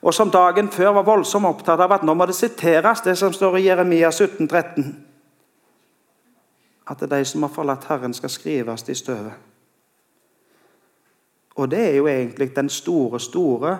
og 0.02 0.14
som 0.14 0.30
dagen 0.30 0.70
før 0.72 0.94
var 0.96 1.04
voldsomt 1.04 1.46
opptatt 1.46 1.80
av 1.80 1.92
at 1.92 2.04
nå 2.06 2.14
må 2.14 2.26
det 2.26 2.34
siteres, 2.34 3.02
det 3.04 3.18
som 3.18 3.32
står 3.32 3.58
i 3.58 3.66
Jeremia 3.66 4.10
17, 4.10 4.48
13. 4.48 5.09
At 6.90 7.00
de 7.10 7.24
som 7.24 7.42
har 7.42 7.52
forlatt 7.54 7.86
Herren, 7.86 8.14
skal 8.14 8.30
skrives 8.30 8.88
i 8.88 8.94
støvet. 8.94 9.32
Og 11.54 11.70
det 11.70 11.80
er 11.80 11.96
jo 11.96 12.06
egentlig 12.06 12.56
den 12.56 12.68
store, 12.68 13.20
store 13.20 13.78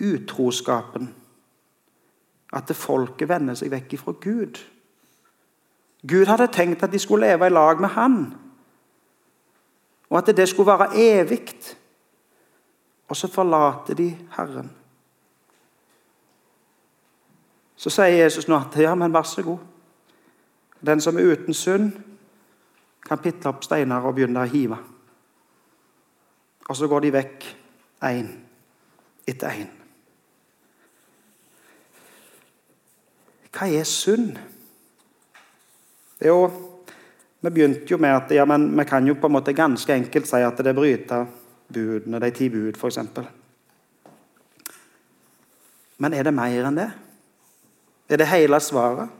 utroskapen. 0.00 1.14
At 2.52 2.76
folket 2.76 3.28
vender 3.28 3.54
seg 3.54 3.70
vekk 3.70 3.92
ifra 3.94 4.12
Gud. 4.20 4.60
Gud 6.08 6.26
hadde 6.26 6.48
tenkt 6.52 6.82
at 6.82 6.92
de 6.92 6.98
skulle 6.98 7.26
leve 7.26 7.46
i 7.46 7.52
lag 7.52 7.80
med 7.80 7.88
Han, 7.88 8.34
og 10.10 10.18
at 10.18 10.36
det 10.36 10.48
skulle 10.48 10.66
være 10.66 10.96
evig. 10.96 11.54
Og 13.08 13.16
så 13.16 13.28
forlater 13.28 13.94
de 13.94 14.18
Herren. 14.36 14.70
Så 17.76 17.90
sier 17.90 18.22
Jesus 18.22 18.48
nå 18.48 18.56
at 18.56 18.76
ja, 18.76 18.94
men 18.94 19.12
vær 19.12 19.22
så 19.22 19.42
god. 19.42 19.58
Den 20.86 21.00
som 21.00 21.18
er 21.18 21.32
uten 21.32 21.54
synd, 21.54 21.92
kan 23.10 23.18
pitte 23.18 23.50
opp 23.50 23.64
steiner 23.66 24.04
og 24.06 24.14
begynne 24.14 24.44
å 24.44 24.46
hive. 24.46 24.76
Og 26.70 26.76
så 26.78 26.86
går 26.86 27.02
de 27.02 27.10
vekk 27.16 27.46
én 28.06 28.28
etter 29.26 29.64
én. 29.64 29.72
Hva 33.50 33.66
er 33.66 33.88
synd? 33.88 34.38
Jo, 36.22 36.38
vi 37.42 37.50
begynte 37.50 37.90
jo 37.90 37.98
med 37.98 38.14
at 38.14 38.30
ja, 38.36 38.46
men 38.46 38.70
vi 38.78 38.86
kan 38.86 39.10
jo 39.10 39.18
på 39.18 39.26
en 39.26 39.34
måte 39.40 39.58
ganske 39.58 39.90
enkelt 39.90 40.30
si 40.30 40.44
at 40.46 40.62
det 40.62 40.76
bryter 40.78 41.26
budene, 41.66 42.22
de 42.22 42.30
ti 42.30 42.46
bud, 42.52 42.78
f.eks. 42.78 43.00
Men 45.98 46.14
er 46.14 46.30
det 46.30 46.36
mer 46.36 46.70
enn 46.70 46.78
det? 46.78 46.90
Er 48.06 48.22
det 48.22 48.30
hele 48.30 48.62
svaret? 48.62 49.19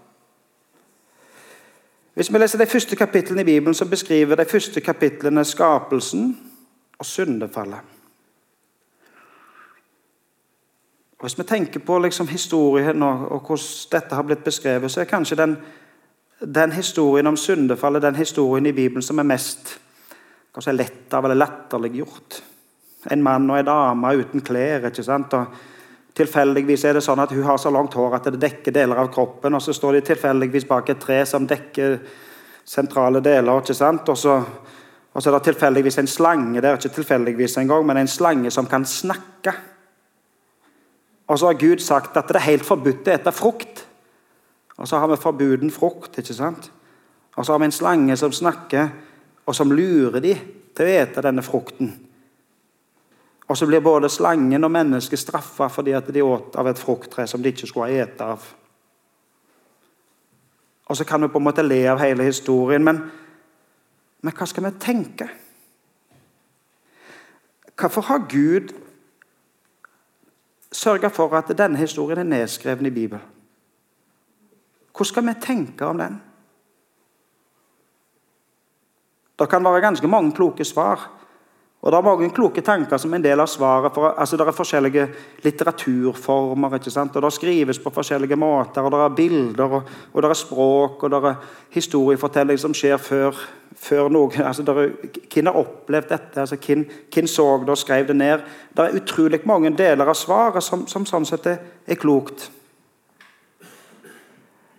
Hvis 2.14 2.32
vi 2.32 2.38
leser 2.38 2.58
de 2.58 2.66
første 2.66 2.96
kapitlene 2.96 3.40
i 3.40 3.44
Bibelen, 3.44 3.74
så 3.74 3.84
beskriver 3.84 4.36
de 4.36 4.44
første 4.44 4.80
kapitlene 4.80 5.44
skapelsen 5.44 6.38
og 6.98 7.06
syndefallet. 7.06 7.78
Og 11.18 11.26
Hvis 11.26 11.38
vi 11.38 11.44
tenker 11.44 11.80
på 11.80 11.98
liksom 11.98 12.28
historien 12.28 13.02
og, 13.02 13.32
og, 13.32 13.40
hvordan 13.40 13.66
dette 13.92 14.14
har 14.14 14.22
blitt 14.22 14.44
beskrevet, 14.44 14.90
så 14.90 15.00
er 15.00 15.04
kanskje 15.04 15.36
den, 15.36 15.56
den, 16.54 16.72
historien 16.72 17.26
om 17.26 17.36
syndefallet 17.36 18.02
den 18.02 18.14
historien 18.14 18.66
i 18.66 18.72
Bibelen 18.72 19.02
som 19.02 19.18
er 19.18 19.28
mest 19.28 19.80
si, 20.60 20.72
lett 20.72 21.14
av 21.14 21.24
eller 21.24 21.36
latterliggjort. 21.36 22.42
En 23.12 23.22
mann 23.22 23.50
og 23.50 23.58
en 23.58 23.68
dame 23.68 24.14
uten 24.16 24.40
klær. 24.40 24.86
ikke 24.86 25.02
sant? 25.04 25.34
Og 25.34 25.46
Tilfeldigvis 26.16 26.84
er 26.84 26.98
det 26.98 27.04
sånn 27.04 27.22
at 27.22 27.30
hun 27.30 27.46
har 27.46 27.58
så 27.60 27.70
langt 27.70 27.94
hår 27.94 28.16
at 28.18 28.26
det 28.30 28.40
dekker 28.42 28.74
deler 28.74 28.98
av 28.98 29.12
kroppen. 29.14 29.54
Og 29.54 29.62
så 29.62 29.74
står 29.76 29.98
de 29.98 30.06
tilfeldigvis 30.10 30.66
bak 30.68 30.90
et 30.90 31.02
tre 31.02 31.20
som 31.28 31.46
dekker 31.46 31.98
sentrale 32.66 33.22
deler. 33.22 33.60
ikke 33.62 33.76
sant? 33.76 34.08
Og 34.10 34.18
så, 34.18 34.36
og 35.12 35.22
så 35.22 35.30
er 35.30 35.38
det 35.38 35.44
tilfeldigvis 35.50 36.00
en 36.02 36.10
slange 36.10 36.60
det 36.60 36.70
er 36.70 36.80
ikke 36.80 36.96
tilfeldigvis 36.98 37.58
engang, 37.62 37.86
men 37.86 38.02
en 38.02 38.10
slange 38.10 38.50
som 38.50 38.66
kan 38.66 38.86
snakke. 38.86 39.54
Og 41.30 41.38
så 41.38 41.46
har 41.46 41.60
Gud 41.60 41.78
sagt 41.78 42.16
at 42.18 42.28
det 42.28 42.40
er 42.40 42.48
helt 42.48 42.66
forbudt 42.66 43.06
å 43.06 43.14
ete 43.14 43.32
frukt. 43.34 43.84
Og 44.80 44.88
så 44.88 44.98
har 44.98 45.10
vi 45.12 45.20
forbuden 45.20 45.70
frukt. 45.70 46.18
ikke 46.18 46.34
sant? 46.34 46.72
Og 47.36 47.46
så 47.46 47.52
har 47.52 47.60
vi 47.62 47.70
en 47.70 47.72
slange 47.72 48.16
som 48.16 48.32
snakker, 48.32 48.88
og 49.46 49.54
som 49.54 49.70
lurer 49.72 50.20
de 50.20 50.34
til 50.74 50.86
å 50.86 50.94
ete 51.02 51.22
denne 51.22 51.42
frukten. 51.42 51.92
Og 53.50 53.58
så 53.58 53.66
blir 53.66 53.82
både 53.82 54.08
slangen 54.08 54.64
og 54.64 54.70
mennesket 54.70 55.18
straffa 55.18 55.66
fordi 55.72 55.94
at 55.98 56.08
de 56.14 56.22
åt 56.22 56.54
av 56.60 56.68
et 56.70 56.78
frukttre 56.78 57.26
som 57.26 57.42
de 57.42 57.50
ikke 57.50 57.66
skulle 57.66 57.88
ha 57.90 58.04
ete 58.04 58.28
av. 58.36 58.44
Og 60.86 60.96
så 60.98 61.06
kan 61.06 61.22
vi 61.22 61.30
på 61.30 61.38
en 61.38 61.46
måte 61.48 61.66
le 61.66 61.80
av 61.90 61.98
hele 62.02 62.26
historien, 62.26 62.84
men, 62.84 63.02
men 64.22 64.36
hva 64.38 64.46
skal 64.46 64.68
vi 64.68 64.72
tenke? 64.82 65.26
Hvorfor 67.74 68.06
har 68.06 68.26
Gud 68.30 68.70
sørga 70.70 71.10
for 71.10 71.34
at 71.34 71.50
denne 71.58 71.78
historien 71.78 72.22
er 72.22 72.30
nedskrevet 72.30 72.86
i 72.86 72.94
Bibelen? 72.94 73.22
Hvordan 74.90 75.10
skal 75.10 75.26
vi 75.26 75.38
tenke 75.42 75.86
om 75.86 75.98
den? 75.98 76.20
Det 79.38 79.48
kan 79.50 79.64
være 79.64 79.80
ganske 79.80 80.08
mange 80.08 80.34
kloke 80.36 80.64
svar. 80.64 81.08
Og 81.80 81.92
Det 81.92 81.96
er 81.96 82.04
mange 82.04 82.30
kloke 82.30 82.60
tanker 82.60 82.98
som 83.00 83.14
en 83.14 83.22
del 83.24 83.40
av 83.40 83.46
svaret. 83.48 83.94
For, 83.94 84.12
altså 84.12 84.36
Det 84.36 84.46
er 84.46 84.52
forskjellige 84.52 85.06
litteraturformer. 85.44 86.74
ikke 86.74 86.90
sant? 86.90 87.16
Og 87.16 87.22
Det 87.22 87.32
skrives 87.32 87.78
på 87.78 87.90
forskjellige 87.90 88.36
måter. 88.36 88.82
og 88.82 88.90
Det 88.90 89.00
er 89.00 89.16
bilder, 89.16 89.64
og, 89.64 89.82
og 90.12 90.22
det 90.22 90.30
er 90.30 90.34
språk 90.34 91.02
og 91.02 91.10
det 91.10 91.24
er 91.24 91.34
historiefortelling 91.70 92.58
som 92.58 92.74
skjer 92.74 92.96
før, 92.96 93.32
før 93.76 94.08
noe. 94.08 94.30
altså 94.44 94.62
er, 94.62 94.92
Hvem 95.32 95.46
har 95.46 95.56
opplevd 95.56 96.08
dette? 96.08 96.40
altså 96.40 96.56
Hvem, 96.56 96.86
hvem 97.14 97.26
så 97.26 97.58
det 97.60 97.68
og 97.68 97.78
skrev 97.78 98.06
det 98.06 98.16
ned? 98.16 98.38
Det 98.76 98.84
er 98.84 99.00
utrolig 99.00 99.40
mange 99.44 99.76
deler 99.78 100.06
av 100.06 100.14
svaret 100.14 100.62
som, 100.62 100.86
som 100.86 101.06
sånn 101.06 101.24
sett 101.24 101.46
er, 101.46 101.58
er 101.86 101.94
klokt. 101.94 102.50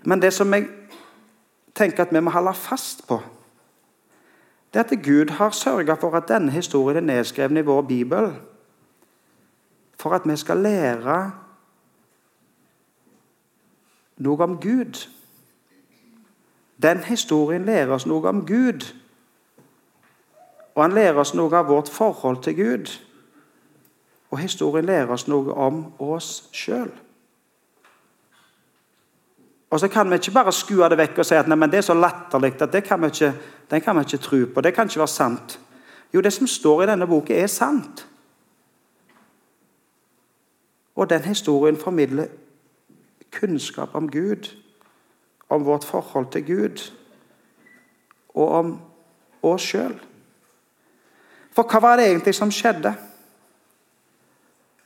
Men 0.03 0.21
det 0.21 0.33
som 0.33 0.53
jeg 0.53 0.67
tenker 1.73 2.03
at 2.03 2.13
vi 2.13 2.21
må 2.21 2.29
holde 2.29 2.53
fast 2.53 3.07
på 3.07 3.21
det 4.73 4.79
er 4.79 4.83
at 4.83 5.03
Gud 5.03 5.29
har 5.29 5.49
sørga 5.49 5.93
for 5.93 6.15
at 6.15 6.27
denne 6.27 6.51
historien 6.51 6.97
er 6.97 7.13
nedskrevet 7.15 7.57
i 7.57 7.61
vår 7.61 7.81
bibel. 7.81 8.35
For 9.99 10.09
at 10.09 10.21
vi 10.25 10.35
skal 10.37 10.57
lære 10.57 11.31
noe 14.17 14.43
om 14.43 14.57
Gud. 14.61 15.07
Den 16.81 16.97
historien 16.97 17.65
lærer 17.65 17.93
oss 17.93 18.05
noe 18.05 18.29
om 18.29 18.45
Gud. 18.45 18.93
Og 20.75 20.83
han 20.83 20.93
lærer 20.95 21.19
oss 21.19 21.33
noe 21.35 21.57
av 21.57 21.67
vårt 21.67 21.89
forhold 21.89 22.43
til 22.43 22.55
Gud. 22.55 22.93
Og 24.31 24.39
historien 24.39 24.85
lærer 24.85 25.11
oss 25.11 25.27
noe 25.27 25.53
om 25.53 25.83
oss 25.99 26.49
sjøl. 26.55 26.91
Og 29.71 29.79
så 29.79 29.87
kan 29.87 30.09
vi 30.09 30.19
ikke 30.19 30.33
bare 30.35 30.51
skue 30.51 30.89
det 30.91 30.97
vekk 30.99 31.21
og 31.23 31.25
si 31.25 31.35
at 31.39 31.47
nei, 31.47 31.67
det 31.71 31.79
er 31.79 31.87
så 31.87 31.95
latterlig 31.95 32.57
at 32.59 32.73
det 32.73 32.83
kan 32.83 32.99
vi 33.01 33.07
ikke, 33.07 33.33
den 33.71 33.81
kan 33.81 33.95
vi 33.95 34.03
ikke 34.03 34.23
tro 34.25 34.39
på. 34.53 34.61
Det 34.61 34.73
kan 34.75 34.89
ikke 34.89 34.99
være 34.99 35.07
sant. 35.07 35.59
Jo, 36.13 36.21
det 36.21 36.33
som 36.33 36.47
står 36.47 36.83
i 36.83 36.87
denne 36.91 37.07
boken, 37.07 37.35
er 37.35 37.47
sant. 37.47 38.07
Og 40.95 41.09
den 41.09 41.23
historien 41.23 41.77
formidler 41.77 42.27
kunnskap 43.31 43.95
om 43.95 44.11
Gud, 44.11 44.51
om 45.49 45.65
vårt 45.65 45.83
forhold 45.83 46.31
til 46.31 46.45
Gud 46.45 46.91
og 48.33 48.47
om 48.47 48.79
oss 49.43 49.61
sjøl. 49.61 49.95
For 51.55 51.63
hva 51.67 51.79
var 51.79 51.97
det 51.99 52.09
egentlig 52.09 52.35
som 52.35 52.51
skjedde? 52.51 52.93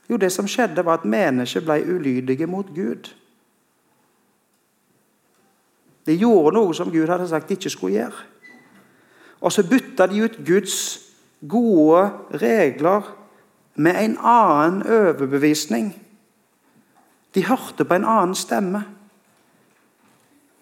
Jo, 0.09 0.17
det 0.17 0.31
som 0.31 0.47
skjedde, 0.47 0.85
var 0.85 1.01
at 1.01 1.05
mennesket 1.09 1.65
ble 1.65 1.81
ulydige 1.89 2.47
mot 2.47 2.69
Gud. 2.75 3.09
De 6.05 6.15
gjorde 6.17 6.53
noe 6.55 6.73
som 6.77 6.91
Gud 6.93 7.09
hadde 7.09 7.27
sagt 7.29 7.49
de 7.49 7.57
ikke 7.57 7.73
skulle 7.73 7.97
gjøre. 7.97 8.25
Og 9.41 9.51
så 9.51 9.65
bytta 9.67 10.07
de 10.09 10.23
ut 10.25 10.37
Guds 10.45 10.77
gode 11.47 12.09
regler 12.41 13.07
med 13.75 14.03
en 14.03 14.17
annen 14.17 14.83
overbevisning. 14.87 15.91
De 17.35 17.45
hørte 17.45 17.85
på 17.85 17.97
en 17.97 18.05
annen 18.05 18.35
stemme. 18.35 18.83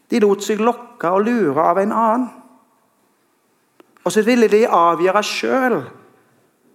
De 0.09 0.19
lot 0.19 0.43
seg 0.43 0.61
lokke 0.61 1.11
og 1.13 1.27
lure 1.27 1.67
av 1.69 1.79
en 1.81 1.93
annen. 1.93 2.31
Og 4.03 4.11
så 4.11 4.23
ville 4.25 4.49
de 4.51 4.65
avgjøre 4.67 5.23
sjøl 5.23 5.77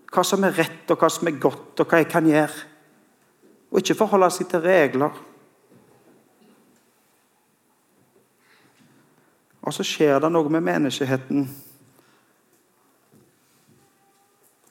hva 0.08 0.24
som 0.24 0.44
er 0.46 0.54
rett, 0.56 0.86
og 0.88 0.96
hva 0.96 1.10
som 1.12 1.28
er 1.28 1.36
godt, 1.40 1.82
og 1.82 1.88
hva 1.88 2.00
jeg 2.00 2.08
kan 2.08 2.26
gjøre. 2.26 2.62
Og 3.68 3.82
ikke 3.82 3.98
forholde 3.98 4.30
seg 4.32 4.48
til 4.48 4.62
regler. 4.64 5.12
Og 9.68 9.74
så 9.76 9.84
skjer 9.84 10.16
det 10.24 10.30
noe 10.32 10.48
med 10.48 10.64
menneskeheten 10.64 11.42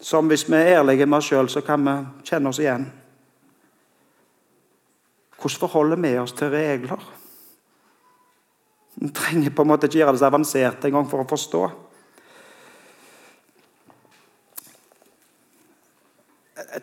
som 0.08 0.30
hvis 0.30 0.46
vi 0.50 0.56
er 0.56 0.80
ærlige 0.80 1.06
med 1.06 1.20
oss 1.20 1.28
sjøl, 1.30 1.50
så 1.52 1.62
kan 1.66 1.84
vi 1.86 1.94
kjenne 2.26 2.50
oss 2.50 2.60
igjen. 2.62 2.86
Hvordan 5.38 5.62
forholder 5.62 6.02
vi 6.02 6.12
oss 6.22 6.34
til 6.38 6.50
regler? 6.54 7.02
Vi 8.96 9.10
trenger 9.14 9.54
på 9.54 9.66
en 9.66 9.70
måte 9.74 9.90
ikke 9.90 10.00
gjøre 10.00 10.16
det 10.16 10.22
så 10.22 10.30
avansert 10.32 10.86
engang 10.88 11.10
for 11.12 11.22
å 11.22 11.30
forstå. 11.30 11.64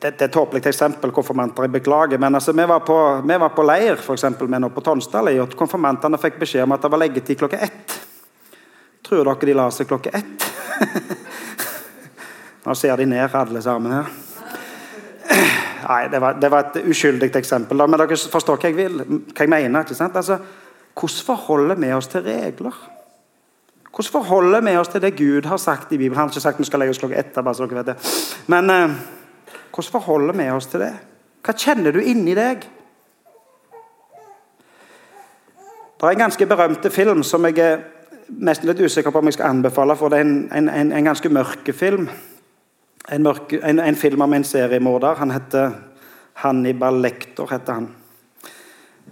det, 0.00 0.20
er 0.20 0.26
et 0.26 0.32
tåpelig 0.32 0.66
eksempel, 0.66 1.12
konfirmanter. 1.14 1.66
Jeg 1.66 1.72
beklager. 1.78 2.18
Men 2.18 2.34
altså, 2.34 2.52
vi, 2.52 2.66
var 2.66 2.80
på, 2.80 2.98
vi 3.26 3.38
var 3.38 3.52
på 3.54 3.66
leir 3.66 4.00
for 4.00 4.18
eksempel, 4.18 4.48
med 4.50 4.64
noe 4.64 4.74
på 4.74 4.82
Tonstad, 4.84 5.28
og 5.40 5.56
konfirmantene 5.58 6.20
fikk 6.20 6.40
beskjed 6.42 6.66
om 6.66 6.74
at 6.76 6.84
det 6.84 6.92
var 6.92 7.02
leggetid 7.04 7.40
klokka 7.40 7.60
ett. 7.66 7.83
Tror 9.04 9.24
dere 9.28 9.46
de 9.46 9.54
la 9.56 9.68
seg 9.74 9.88
klokka 9.88 10.10
ett? 10.16 10.44
Nå 12.64 12.74
ser 12.78 12.96
de 12.96 13.06
ned, 13.06 13.34
alle 13.36 13.60
sammen 13.62 13.92
her. 13.92 14.12
Nei, 15.84 16.08
det 16.08 16.20
var, 16.22 16.38
det 16.40 16.48
var 16.48 16.70
et 16.70 16.86
uskyldig 16.88 17.28
eksempel, 17.36 17.82
men 17.84 18.00
dere 18.00 18.16
forstår 18.16 18.56
hva 18.56 18.70
jeg 18.70 18.78
vil, 18.78 19.02
hva 19.04 19.44
jeg 19.44 19.52
mener. 19.52 19.84
ikke 19.84 19.98
sant? 19.98 20.16
Altså, 20.16 20.38
hvordan 20.94 21.26
forholder 21.26 21.80
vi 21.82 21.92
oss 21.92 22.08
til 22.08 22.24
regler? 22.24 22.78
Hvordan 23.94 24.12
forholder 24.12 24.64
vi 24.64 24.76
oss 24.80 24.88
til 24.88 25.02
det 25.04 25.16
Gud 25.18 25.46
har 25.46 25.60
sagt 25.60 25.92
i 25.92 25.98
Bibelen? 25.98 26.16
Han 26.16 26.28
har 26.28 26.32
ikke 26.32 26.40
sagt 26.40 26.62
vi 26.62 26.64
skal 26.64 26.80
legge 26.80 26.96
oss 26.96 27.02
klokka 27.02 27.20
ett. 27.20 27.34
bare 27.34 27.54
så 27.54 27.66
dere 27.66 27.82
vet 27.82 27.92
det. 27.92 28.14
Men 28.46 28.70
eh, 28.70 28.94
hvordan 29.74 29.92
forholder 29.92 30.34
vi 30.40 30.50
oss 30.50 30.66
til 30.72 30.80
det? 30.80 30.94
Hva 31.44 31.52
kjenner 31.52 31.92
du 31.92 32.00
inni 32.00 32.34
deg? 32.34 32.64
Det 36.00 36.08
er 36.08 36.16
en 36.16 36.24
ganske 36.24 36.46
berømte 36.46 36.90
film 36.90 37.22
som 37.22 37.44
jeg 37.44 37.60
nesten 38.28 38.68
litt 38.68 38.80
usikker 38.80 39.12
på 39.12 39.20
om 39.20 39.28
jeg 39.28 39.38
skal 39.38 39.50
anbefale, 39.50 39.96
for 39.96 40.12
det 40.12 40.20
er 40.20 40.28
en, 40.28 40.68
en, 40.68 40.92
en 40.92 41.10
ganske 41.10 41.28
mørk 41.28 41.68
film. 41.76 42.08
En, 43.12 43.22
mørke, 43.22 43.60
en, 43.62 43.80
en, 43.80 43.96
film 43.96 44.24
om 44.24 44.32
en 44.32 44.44
seriemorder. 44.44 45.18
Han 45.20 45.30
heter 45.30 45.70
Hannibal 46.40 47.00
Lektor. 47.02 47.50
heter 47.50 47.72
han. 47.72 47.88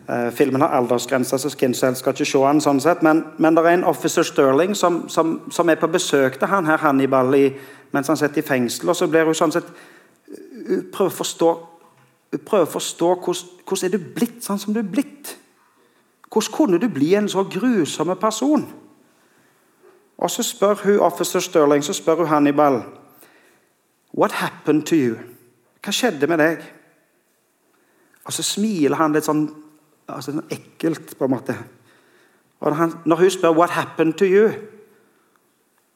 Eh, 0.09 0.31
filmen 0.33 0.61
har 0.61 0.69
aldersgrense, 0.69 1.39
så 1.39 1.51
Skinsell 1.51 1.97
skal 1.97 2.17
ikke 2.17 2.27
se 2.27 2.45
han 2.47 2.61
sånn 2.61 2.81
sett. 2.81 3.03
Men, 3.03 3.25
men 3.39 3.57
det 3.57 3.65
er 3.67 3.77
en 3.77 3.89
officer 3.91 4.27
Sterling 4.27 4.75
som, 4.75 5.05
som, 5.09 5.41
som, 5.51 5.69
er 5.69 5.81
på 5.81 5.91
besøk 5.93 6.39
til 6.39 6.49
han 6.49 6.67
her 6.67 6.81
Hannibal 6.83 7.35
i, 7.37 7.51
mens 7.93 8.09
han 8.09 8.17
sitter 8.17 8.43
i 8.43 8.47
fengsel. 8.47 8.89
og 8.89 8.97
så 8.97 9.11
blir 9.13 9.29
hun 9.29 9.37
sånn 9.37 9.53
sett 9.53 9.69
prøver 10.93 11.11
å 11.11 11.17
forstå, 11.17 11.53
prøver 12.47 12.67
å 12.67 12.73
forstå 12.73 13.09
hvordan, 13.15 13.49
hvordan 13.69 13.89
er 13.89 13.93
du 13.93 14.13
blitt 14.17 14.45
sånn 14.45 14.61
som 14.63 14.75
du 14.75 14.81
er 14.81 14.89
blitt. 14.89 15.37
Hvordan 16.33 16.55
kunne 16.57 16.81
du 16.81 16.89
bli 16.89 17.13
en 17.15 17.29
så 17.29 17.45
grusom 17.45 18.15
person? 18.21 18.65
Og 20.23 20.31
så 20.31 20.43
spør 20.43 20.75
hun 20.85 21.01
officer 21.03 21.41
Sterling, 21.41 21.85
så 21.85 21.93
spør 21.93 22.15
hun 22.15 22.27
Hannibal 22.27 22.83
What 24.19 24.33
happened 24.33 24.83
to 24.87 24.95
you? 24.95 25.17
Hva 25.83 25.91
skjedde 25.91 26.29
med 26.31 26.39
deg? 26.39 26.63
Og 28.25 28.33
så 28.33 28.45
smiler 28.45 29.01
han 29.01 29.15
litt 29.17 29.27
sånn, 29.27 29.47
altså 30.07 30.35
sånn 30.35 30.53
ekkelt, 30.53 31.17
på 31.19 31.27
en 31.27 31.33
måte. 31.33 31.57
Og 32.61 32.69
når, 32.69 32.77
han, 32.79 32.93
når 33.05 33.17
hun 33.17 33.31
spør 33.31 33.55
'What 33.57 33.71
happened 33.71 34.15
to 34.15 34.25
you?', 34.25 34.53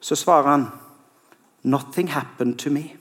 så 0.01 0.17
svarer 0.17 0.51
han 0.51 0.67
'Nothing 1.63 2.11
happened 2.11 2.59
to 2.59 2.71
me'. 2.71 2.97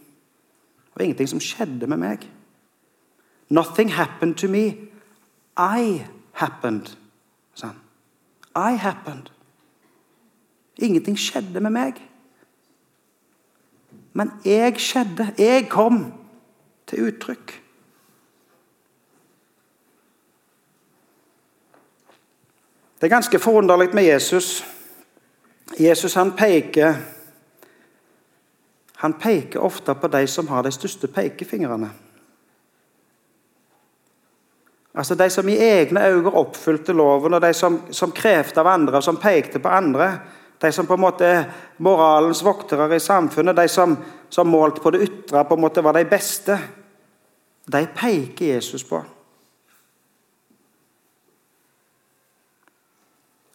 Det 0.86 0.96
var 0.96 1.04
ingenting 1.04 1.30
som 1.30 1.40
skjedde 1.40 1.88
med 1.88 1.98
meg. 1.98 2.30
'Nothing 3.50 3.94
happened 3.94 4.36
to 4.36 4.48
me. 4.48 4.66
I 5.58 6.06
happened', 6.34 6.98
sa 7.54 7.68
han. 7.68 7.80
I 8.56 8.78
happened. 8.78 9.35
Ingenting 10.78 11.18
skjedde 11.20 11.60
med 11.64 11.72
meg. 11.72 12.00
Men 14.14 14.32
jeg 14.46 14.80
skjedde. 14.80 15.32
Jeg 15.38 15.70
kom 15.70 16.14
til 16.88 17.08
uttrykk. 17.10 17.62
Det 22.96 23.08
er 23.08 23.16
ganske 23.16 23.40
forunderlig 23.40 23.94
med 23.94 24.04
Jesus. 24.04 24.66
Jesus 25.80 26.14
han 26.14 26.32
peker 26.32 26.96
Han 28.96 29.14
peker 29.14 29.60
ofte 29.60 29.94
på 29.96 30.08
de 30.08 30.28
som 30.28 30.48
har 30.48 30.64
de 30.64 30.72
største 30.72 31.08
pekefingrene. 31.08 31.90
Altså 34.96 35.16
De 35.16 35.30
som 35.30 35.50
i 35.50 35.58
egne 35.58 36.08
øyne 36.08 36.32
oppfylte 36.32 36.94
loven, 36.94 37.34
og 37.34 37.42
de 37.42 37.54
som, 37.54 37.82
som 37.92 38.12
krevde 38.12 38.60
av 38.60 38.68
andre, 38.68 38.98
og 38.98 39.04
som 39.04 39.18
pekte 39.18 39.60
på 39.60 39.68
andre. 39.68 40.20
De 40.65 40.71
som 40.71 40.88
på 40.88 40.93
en 40.97 41.04
måte 41.04 41.25
er 41.30 41.43
moralens 41.86 42.41
voktere 42.41 42.88
i 42.95 42.99
samfunnet, 42.99 43.58
de 43.58 43.67
som, 43.69 43.91
som 44.34 44.47
målt 44.49 44.80
på 44.82 44.89
det 44.95 45.04
ytre 45.06 45.43
på 45.45 45.54
en 45.54 45.62
måte 45.62 45.84
var 45.86 45.93
de 45.93 46.06
beste, 46.10 46.58
de 47.69 47.82
peker 47.93 48.56
Jesus 48.56 48.84
på. 48.84 49.04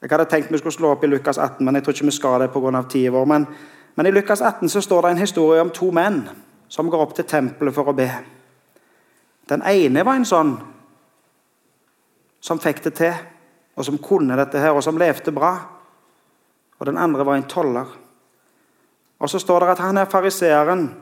Jeg 0.00 0.10
hadde 0.10 0.28
tenkt 0.30 0.52
vi 0.52 0.58
skulle 0.58 0.76
slå 0.76 0.92
opp 0.94 1.02
i 1.04 1.10
Lukas 1.10 1.38
18, 1.38 1.64
men 1.66 1.76
jeg 1.76 1.84
tror 1.84 1.96
ikke 1.96 2.06
vi 2.08 2.14
skal 2.14 2.44
det 2.44 2.52
pga. 2.54 2.82
tida 2.88 3.10
vår. 3.10 3.26
Men, 3.26 3.46
men 3.94 4.06
i 4.06 4.14
Lukas 4.14 4.40
18 4.40 4.68
så 4.68 4.80
står 4.80 5.02
det 5.02 5.10
en 5.10 5.24
historie 5.24 5.60
om 5.60 5.74
to 5.74 5.90
menn 5.90 6.22
som 6.68 6.90
går 6.90 7.02
opp 7.02 7.16
til 7.18 7.26
tempelet 7.26 7.74
for 7.74 7.90
å 7.90 7.96
be. 7.96 8.08
Den 9.50 9.66
ene 9.66 10.06
var 10.06 10.14
en 10.14 10.24
sånn 10.24 10.54
som 12.40 12.62
fikk 12.62 12.84
det 12.86 12.94
til, 13.02 13.18
og 13.74 13.84
som 13.84 13.98
kunne 13.98 14.38
dette 14.38 14.62
her, 14.62 14.72
og 14.72 14.84
som 14.84 14.98
levde 14.98 15.34
bra 15.34 15.79
og 16.80 16.86
den 16.88 16.98
andre 16.98 17.26
var 17.26 17.36
en 17.36 17.48
toller. 17.48 17.86
Og 19.20 19.30
Så 19.30 19.38
står 19.38 19.60
det 19.60 19.68
at 19.68 19.78
han 19.78 19.98
er 19.98 20.04
fariseeren. 20.04 20.94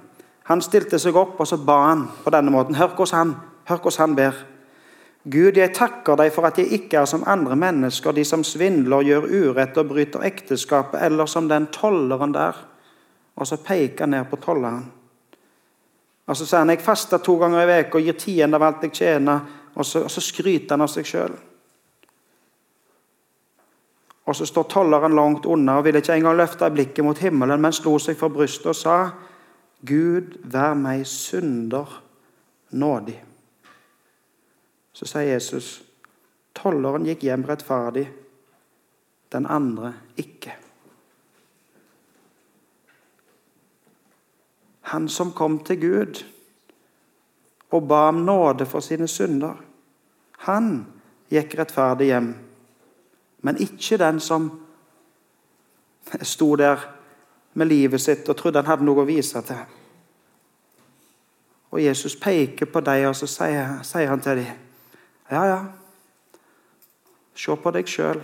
Han 0.50 0.60
stilte 0.60 0.98
seg 0.98 1.16
opp 1.16 1.40
og 1.40 1.46
så 1.46 1.56
ba 1.56 1.76
han 1.86 2.08
på 2.24 2.30
denne 2.34 2.50
måten. 2.50 2.74
Hør 2.74 2.96
hvordan 2.96 3.18
han, 3.18 3.34
hør 3.68 3.76
hvordan 3.76 4.00
han 4.00 4.16
ber. 4.16 4.44
Gud, 5.24 5.56
jeg 5.56 5.74
takker 5.74 6.16
deg 6.16 6.32
for 6.32 6.46
at 6.48 6.58
jeg 6.58 6.72
ikke 6.72 6.98
er 6.98 7.06
som 7.06 7.24
andre 7.26 7.56
mennesker, 7.56 8.12
de 8.12 8.24
som 8.24 8.44
svindler, 8.44 9.04
gjør 9.04 9.26
urett 9.28 9.76
og 9.76 9.90
bryter 9.90 10.24
ekteskapet, 10.24 11.02
eller 11.02 11.26
som 11.26 11.48
den 11.48 11.66
tolleren 11.66 12.32
der. 12.32 12.56
Og 13.36 13.46
så 13.46 13.56
peker 13.56 14.06
han 14.06 14.10
ned 14.16 14.30
på 14.30 14.38
tolleren. 14.40 14.86
Og 16.28 16.36
så 16.36 16.46
sier 16.46 16.62
han 16.62 16.72
jeg 16.72 16.84
faster 16.84 17.20
to 17.24 17.36
ganger 17.40 17.64
i 17.64 17.80
uka 17.82 17.98
og 17.98 18.08
gir 18.08 18.16
tiende 18.18 18.56
av 18.56 18.66
alt 18.66 18.82
jeg 18.88 18.96
tjener. 18.98 19.44
Og 19.74 19.86
så, 19.86 20.02
og 20.04 20.10
så 20.10 20.20
skryter 20.24 20.74
han 20.74 20.84
av 20.84 20.90
seg 20.92 21.06
sjøl. 21.06 21.36
Og 24.28 24.36
så 24.36 24.46
står 24.46 24.68
tolleren 24.68 25.16
langt 25.16 25.46
unna 25.48 25.78
og 25.78 25.86
ville 25.86 26.02
ikke 26.02 26.18
engang 26.18 26.36
løfte 26.36 26.68
blikket 26.70 27.04
mot 27.04 27.18
himmelen, 27.18 27.62
men 27.64 27.72
slo 27.72 27.94
seg 28.02 28.18
for 28.20 28.28
brystet 28.32 28.74
og 28.74 28.76
sa, 28.76 28.96
Gud, 29.88 30.34
vær 30.44 30.74
meg 30.76 31.06
synder 31.08 31.88
nådig. 32.76 33.16
Så 34.92 35.08
sier 35.08 35.30
Jesus, 35.30 35.78
tolleren 36.52 37.06
gikk 37.08 37.24
hjem 37.24 37.46
rettferdig, 37.48 38.04
den 39.32 39.46
andre 39.48 39.94
ikke. 40.20 40.52
Han 44.92 45.08
som 45.12 45.32
kom 45.36 45.60
til 45.64 45.80
Gud 45.80 46.20
og 47.70 47.88
ba 47.88 48.08
om 48.10 48.20
nåde 48.26 48.66
for 48.68 48.84
sine 48.84 49.08
synder, 49.08 49.56
han 50.48 50.70
gikk 51.32 51.56
rettferdig 51.60 52.10
hjem 52.12 52.28
men 53.48 53.56
ikke 53.64 53.96
den 53.96 54.20
som 54.20 54.50
sto 56.22 56.56
der 56.56 56.82
med 57.52 57.66
livet 57.66 58.00
sitt 58.00 58.28
og 58.28 58.37
trodde 58.37 58.61
han 58.61 58.68
hadde 58.68 58.84
noe 58.84 59.00
å 59.00 59.08
vise 59.08 59.40
til. 59.40 59.62
Og 61.72 61.80
Jesus 61.80 62.16
peker 62.20 62.68
på 62.68 62.82
dem, 62.84 63.06
og 63.08 63.16
så 63.16 63.24
sier, 63.24 63.78
sier 63.88 64.12
han 64.12 64.20
til 64.20 64.42
dem 64.42 64.66
Ja, 65.30 65.46
ja, 65.48 65.56
se 67.37 67.56
på 67.56 67.72
deg 67.72 67.88
sjøl. 67.88 68.20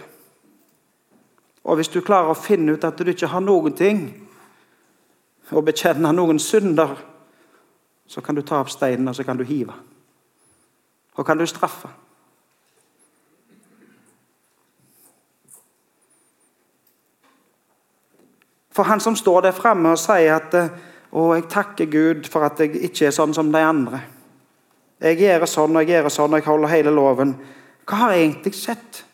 Og 1.64 1.80
hvis 1.80 1.88
du 1.88 2.02
klarer 2.04 2.34
å 2.34 2.36
finne 2.36 2.76
ut 2.76 2.84
at 2.84 3.00
du 3.00 3.08
ikke 3.08 3.32
har 3.32 3.40
noen 3.40 3.72
ting 3.72 4.06
å 5.56 5.64
bekjenne 5.64 6.12
noen 6.12 6.36
synder, 6.36 6.98
så 8.06 8.20
kan 8.20 8.36
du 8.36 8.44
ta 8.44 8.60
opp 8.60 8.76
steinen 8.76 9.08
og 9.08 9.16
så 9.16 9.24
kan 9.24 9.40
du 9.40 9.48
hive. 9.48 9.72
Og 11.16 11.24
kan 11.24 11.40
du 11.40 11.48
straffe. 11.48 12.03
For 18.74 18.82
han 18.88 19.00
som 19.00 19.16
står 19.16 19.46
der 19.46 19.54
framme 19.54 19.94
og 19.94 20.00
sier 20.02 20.34
at 20.34 20.54
å, 21.14 21.28
jeg 21.36 21.46
takker 21.50 21.90
Gud 21.90 22.28
for 22.30 22.46
at 22.46 22.58
jeg 22.58 22.74
ikke 22.88 23.06
er 23.06 23.14
sånn 23.14 23.34
som 23.36 23.52
de 23.54 23.62
andre. 23.62 24.00
Jeg 25.04 25.20
gjør 25.22 25.46
sånn 25.46 25.76
og 25.76 25.84
jeg 25.84 25.94
gjør 25.94 26.10
sånn 26.10 26.32
og 26.32 26.40
jeg 26.40 26.48
holder 26.48 26.72
hele 26.72 26.94
loven. 26.94 27.36
Hva 27.86 28.00
har 28.00 28.14
jeg 28.14 28.24
egentlig 28.24 28.54
sett? 28.58 29.04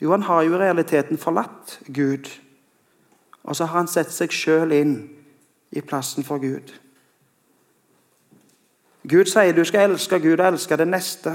Jo, 0.00 0.12
han 0.14 0.28
har 0.28 0.44
jo 0.46 0.54
i 0.54 0.60
realiteten 0.62 1.18
forlatt 1.18 1.78
Gud. 1.88 2.30
Og 3.42 3.56
så 3.56 3.66
har 3.66 3.80
han 3.80 3.90
sett 3.90 4.12
seg 4.14 4.32
sjøl 4.32 4.72
inn 4.76 4.94
i 5.74 5.82
plassen 5.82 6.26
for 6.26 6.42
Gud. 6.42 6.70
Gud 9.10 9.30
sier 9.32 9.56
du 9.56 9.64
skal 9.64 9.90
elske 9.90 10.20
Gud 10.22 10.38
og 10.38 10.52
elske 10.52 10.76
det 10.76 10.86
neste. 10.88 11.34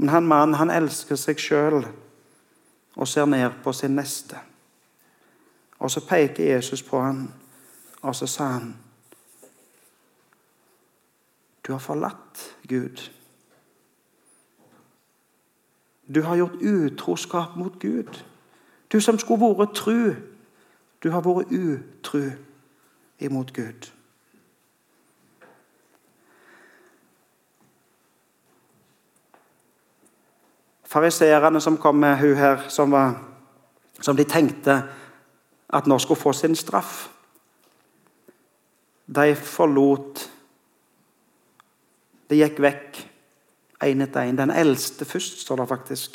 Men 0.00 0.16
han 0.16 0.26
mannen, 0.26 0.58
han 0.58 0.72
elsker 0.72 1.20
seg 1.20 1.38
sjøl 1.38 1.84
og 2.96 3.08
ser 3.08 3.24
ned 3.24 3.50
på 3.64 3.72
sin 3.72 3.90
neste. 3.90 4.36
Og 5.78 5.90
så 5.90 6.06
peker 6.06 6.54
Jesus 6.54 6.82
på 6.82 7.00
han, 7.00 7.34
og 8.02 8.16
så 8.16 8.26
sa 8.26 8.44
han 8.44 8.76
Du 11.66 11.72
har 11.72 11.78
forlatt 11.78 12.56
Gud. 12.68 13.10
Du 16.14 16.22
har 16.22 16.36
gjort 16.36 16.62
utroskap 16.62 17.56
mot 17.56 17.78
Gud. 17.80 18.24
Du 18.92 19.00
som 19.00 19.18
skulle 19.18 19.58
vært 19.58 19.74
tru, 19.74 20.14
du 21.02 21.10
har 21.10 21.22
vært 21.22 21.52
utru 21.52 22.30
imot 23.18 23.52
Gud. 23.54 23.92
Fariseerne 30.92 31.60
som 31.60 31.78
kom 31.80 31.96
med 31.96 32.18
hun 32.20 32.36
her, 32.36 32.68
som, 32.68 32.90
var, 32.92 33.14
som 34.00 34.16
de 34.16 34.26
tenkte 34.28 34.82
at 35.72 35.88
nå 35.88 35.96
skulle 35.98 36.20
få 36.20 36.34
sin 36.36 36.56
straff, 36.56 37.08
de 39.06 39.34
forlot 39.36 40.28
De 42.30 42.38
gikk 42.38 42.62
vekk 42.64 42.98
én 43.84 44.00
etter 44.00 44.24
én. 44.24 44.36
Den 44.38 44.50
eldste 44.50 45.04
først, 45.04 45.42
står 45.42 45.56
det 45.60 45.66
faktisk. 45.68 46.14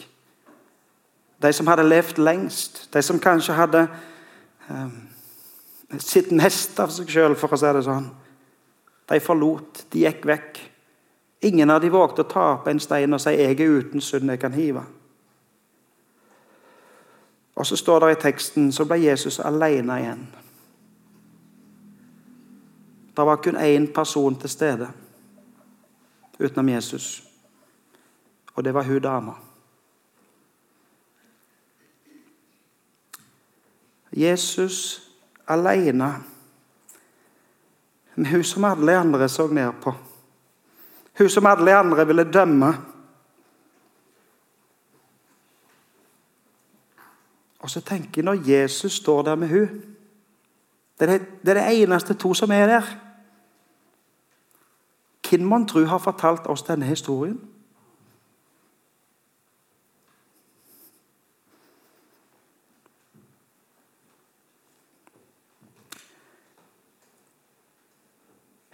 De 1.41 1.51
som 1.53 1.67
hadde 1.67 1.85
levd 1.85 2.17
lengst. 2.17 2.87
De 2.93 3.01
som 3.05 3.19
kanskje 3.21 3.53
hadde 3.53 3.83
eh, 4.69 4.95
sitt 6.01 6.31
mest 6.31 6.79
av 6.81 6.89
seg 6.95 7.11
sjøl, 7.11 7.35
for 7.37 7.53
å 7.53 7.59
si 7.59 7.73
det 7.77 7.83
sånn. 7.85 8.09
De 9.11 9.19
forlot, 9.21 9.83
de 9.93 10.07
gikk 10.07 10.25
vekk. 10.25 10.57
Ingen 11.39 11.69
av 11.69 11.81
de 11.81 11.89
vågte 11.89 12.21
å 12.21 12.29
ta 12.29 12.45
opp 12.53 12.67
en 12.67 12.79
stein 12.79 13.13
og 13.13 13.21
si 13.21 13.29
'jeg 13.29 13.59
er 13.59 13.69
uten 13.69 14.01
synd, 14.01 14.29
jeg 14.29 14.39
kan 14.39 14.53
hive'. 14.53 14.85
Og 17.55 17.65
så 17.65 17.75
står 17.75 17.99
det 17.99 18.11
i 18.11 18.21
teksten 18.21 18.71
så 18.71 18.85
ble 18.85 18.99
Jesus 19.01 19.39
alene 19.39 19.99
igjen. 19.99 20.27
Det 23.17 23.25
var 23.25 23.35
kun 23.41 23.55
én 23.55 23.93
person 23.93 24.35
til 24.35 24.49
stede 24.49 24.87
utenom 26.39 26.69
Jesus, 26.69 27.23
og 28.55 28.63
det 28.63 28.73
var 28.73 28.83
hun 28.83 29.01
dama. 29.01 29.33
Jesus 34.11 35.01
alene 35.47 36.13
med 38.15 38.31
hun 38.31 38.43
som 38.43 38.63
alle 38.63 38.97
andre 38.97 39.29
så 39.29 39.47
ned 39.47 39.73
på. 39.81 39.93
Hun 41.17 41.29
som 41.29 41.45
alle 41.45 41.75
andre 41.75 42.07
ville 42.07 42.31
dømme. 42.31 42.73
Og 47.59 47.69
så 47.69 47.81
tenker 47.81 48.21
jeg 48.21 48.25
når 48.25 48.49
Jesus 48.49 48.91
står 49.01 49.21
der 49.21 49.35
med 49.35 49.47
hun, 49.47 49.83
det 50.99 51.09
er 51.09 51.19
det, 51.45 51.81
eneste 51.81 52.13
to 52.13 52.33
som 52.33 52.51
er 52.51 52.65
der. 52.65 52.81
Hvem 55.29 55.45
mon 55.45 55.67
tru 55.67 55.83
har 55.85 55.97
fortalt 55.97 56.47
oss 56.47 56.63
denne 56.63 56.85
historien? 56.85 57.41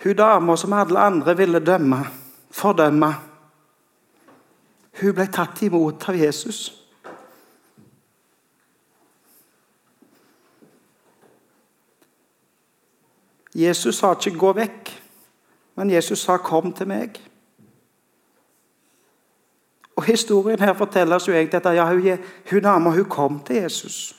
Hun 0.04 0.16
dama 0.16 0.56
som 0.56 0.74
alle 0.74 1.00
andre 1.00 1.38
ville 1.38 1.60
dømme, 1.60 2.06
fordømme, 2.54 3.14
hun 5.02 5.14
ble 5.18 5.26
tatt 5.34 5.62
imot 5.66 6.06
av 6.10 6.18
Jesus. 6.18 6.62
Jesus 13.54 13.96
sa 13.96 14.14
ikke 14.14 14.38
'gå 14.38 14.54
vekk', 14.54 15.02
men 15.76 15.90
Jesus 15.90 16.20
sa 16.20 16.38
'kom 16.38 16.74
til 16.74 16.88
meg'. 16.88 17.22
Og 19.96 20.04
Historien 20.04 20.60
her 20.60 20.74
forteller 20.74 21.16
oss 21.16 21.28
jo 21.28 21.34
egentlig 21.34 21.66
at 21.66 21.76
ja, 21.76 21.94
hun, 21.94 22.20
hun 22.52 22.62
dama 22.62 22.90
hun 22.90 23.06
kom 23.06 23.44
til 23.44 23.56
Jesus. 23.56 24.16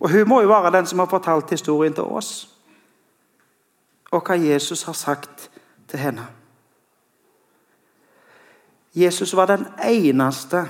Og 0.00 0.10
Hun 0.10 0.28
må 0.28 0.40
jo 0.40 0.48
være 0.48 0.76
den 0.76 0.86
som 0.86 0.98
har 0.98 1.06
fortalt 1.06 1.50
historien 1.50 1.94
til 1.94 2.02
oss 2.02 2.54
og 4.14 4.22
hva 4.22 4.36
Jesus 4.38 4.82
har 4.86 4.92
sagt 4.92 5.50
til 5.94 6.02
henne. 6.02 6.26
Jesus 8.94 9.36
var 9.36 9.46
den 9.46 9.66
eneste 9.84 10.64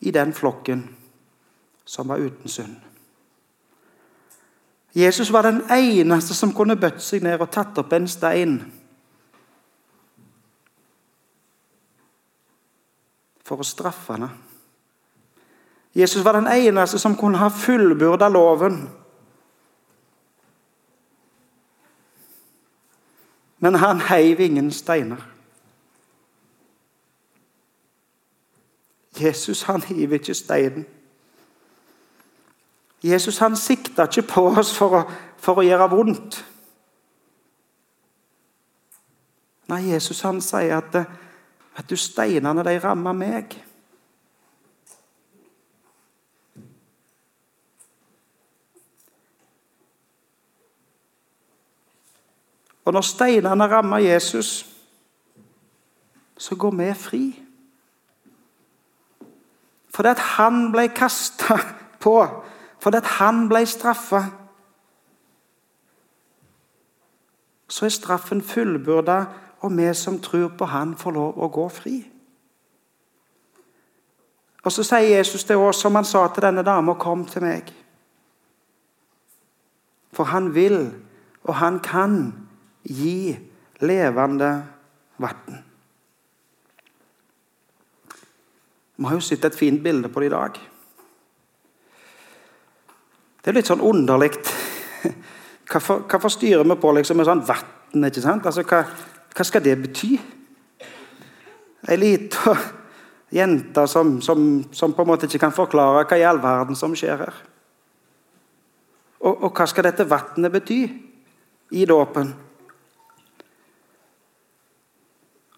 i 0.00 0.10
den 0.10 0.32
flokken 0.32 0.96
som 1.84 2.08
var 2.08 2.16
uten 2.16 2.48
synd. 2.48 2.76
Jesus 4.94 5.32
var 5.32 5.42
den 5.42 5.62
eneste 5.70 6.34
som 6.34 6.52
kunne 6.54 6.76
bøtt 6.76 7.02
seg 7.02 7.24
ned 7.24 7.40
og 7.40 7.50
tatt 7.52 7.78
opp 7.78 7.92
en 7.92 8.08
stein 8.08 8.58
for 13.44 13.60
å 13.60 13.68
straffe 13.68 14.16
henne. 14.16 14.30
Jesus 15.94 16.24
var 16.24 16.40
den 16.40 16.48
eneste 16.48 16.98
som 16.98 17.16
kunne 17.16 17.42
ha 17.42 17.50
fullbyrda 17.52 18.28
loven 18.32 18.86
Men 23.64 23.80
han 23.80 24.00
heiv 24.00 24.40
ingen 24.44 24.68
steiner. 24.72 25.22
Jesus 29.20 29.62
han 29.62 29.82
hiver 29.82 30.20
ikke 30.20 30.34
steinen. 30.34 30.86
Jesus 33.04 33.38
han 33.38 33.56
sikta 33.56 34.04
ikke 34.08 34.26
på 34.28 34.46
oss 34.58 34.72
for 34.76 34.98
å, 34.98 35.02
for 35.40 35.60
å 35.60 35.64
gjøre 35.64 35.88
vondt. 35.92 36.38
Nei, 39.72 39.80
Jesus 39.92 40.20
han 40.24 40.42
sier 40.44 40.76
at 40.82 41.04
at 41.74 41.90
du, 41.90 41.96
steinene 41.98 42.62
de 42.62 42.76
rammer 42.78 43.16
meg. 43.16 43.56
Og 52.84 52.92
når 52.92 53.00
steinene 53.00 53.66
rammer 53.68 53.98
Jesus, 53.98 54.66
så 56.36 56.56
går 56.56 56.70
vi 56.70 56.94
fri. 56.94 57.24
Fordi 59.94 60.08
at 60.08 60.18
han 60.18 60.72
ble 60.72 60.88
kasta 60.88 61.58
på, 62.00 62.16
fordi 62.78 62.96
at 62.96 63.06
han 63.18 63.48
ble 63.48 63.66
straffa, 63.66 64.24
så 67.68 67.84
er 67.84 67.94
straffen 67.94 68.42
fullbyrda, 68.42 69.24
og 69.60 69.76
vi 69.76 69.94
som 69.94 70.18
tror 70.20 70.50
på 70.58 70.64
han, 70.68 70.96
får 70.96 71.10
lov 71.10 71.38
å 71.40 71.48
gå 71.48 71.68
fri. 71.72 71.94
Og 74.64 74.72
Så 74.72 74.82
sier 74.82 75.16
Jesus 75.16 75.44
til 75.44 75.56
oss, 75.56 75.80
som 75.80 75.94
han 75.94 76.04
sa 76.04 76.28
til 76.28 76.42
denne 76.42 76.62
dama, 76.62 76.94
'Kom 76.94 77.26
til 77.26 77.42
meg'. 77.42 77.72
For 80.12 80.24
han 80.24 80.54
vil, 80.54 80.94
og 81.44 81.54
han 81.54 81.80
kan 81.80 82.43
gi 82.84 83.34
levende 83.80 84.50
vann. 85.16 85.62
Vi 88.96 89.04
har 89.04 89.16
jo 89.18 89.24
sett 89.24 89.44
et 89.44 89.56
fint 89.58 89.82
bilde 89.82 90.08
på 90.08 90.22
det 90.22 90.28
i 90.30 90.34
dag. 90.34 90.58
Det 93.42 93.50
er 93.50 93.58
litt 93.58 93.68
sånn 93.68 93.84
underlig. 93.84 94.32
Hvorfor, 95.64 96.02
hvorfor 96.04 96.28
styrer 96.28 96.64
vi 96.68 96.74
på 96.76 96.90
liksom 96.92 97.16
med 97.18 97.26
sånn 97.26 97.40
vann? 97.48 98.04
Altså, 98.04 98.62
hva, 98.68 98.82
hva, 99.32 99.44
skal 99.48 99.62
det 99.64 99.74
bety? 99.80 100.10
Ei 101.88 101.96
lita 101.98 102.52
jente 103.38 103.86
som, 103.90 104.18
som, 104.22 104.44
som, 104.76 104.92
på 104.92 105.02
en 105.02 105.08
måte 105.08 105.26
ikke 105.26 105.40
kan 105.46 105.56
forklare 105.56 106.04
hva 106.04 106.18
i 106.20 106.26
all 106.28 106.38
verden 106.42 106.78
som 106.78 106.94
skjer 106.94 107.24
her. 107.24 107.40
Og, 109.24 109.32
og 109.32 109.50
hva 109.56 109.66
skal 109.70 109.88
dette 109.88 110.06
vannet 110.08 110.52
bety 110.52 110.78
i 111.74 111.88
dåpen? 111.88 112.34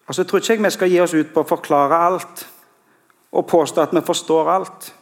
Og 0.07 0.15
så 0.15 0.25
tror 0.25 0.39
ikke 0.39 0.53
jeg 0.53 0.63
vi 0.63 0.71
skal 0.71 0.91
gi 0.91 1.01
oss 1.01 1.15
ut 1.15 1.33
på 1.35 1.43
å 1.43 1.49
forklare 1.49 1.99
alt 2.09 2.47
og 3.33 3.47
påstå 3.51 3.83
at 3.83 3.95
vi 3.95 4.03
forstår 4.07 4.51
alt. 4.51 4.95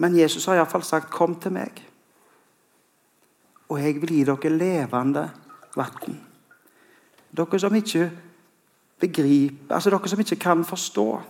Men 0.00 0.16
Jesus 0.16 0.46
har 0.46 0.56
iallfall 0.56 0.82
sagt 0.82 1.10
'kom 1.10 1.34
til 1.40 1.52
meg', 1.52 1.82
og 3.68 3.82
jeg 3.82 4.00
vil 4.00 4.12
gi 4.12 4.24
dere 4.24 4.50
levende 4.50 5.30
vann. 5.76 6.20
Dere 7.36 7.58
som 7.58 7.74
ikke 7.74 8.10
begriper, 9.00 9.74
altså 9.74 9.90
dere 9.90 10.08
som 10.08 10.20
ikke 10.20 10.36
kan 10.36 10.64
forstå. 10.64 11.20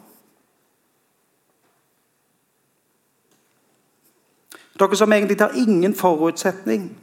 Dere 4.78 4.96
som 4.96 5.12
egentlig 5.12 5.38
tar 5.38 5.54
ingen 5.54 5.94
forutsetning 5.94 6.96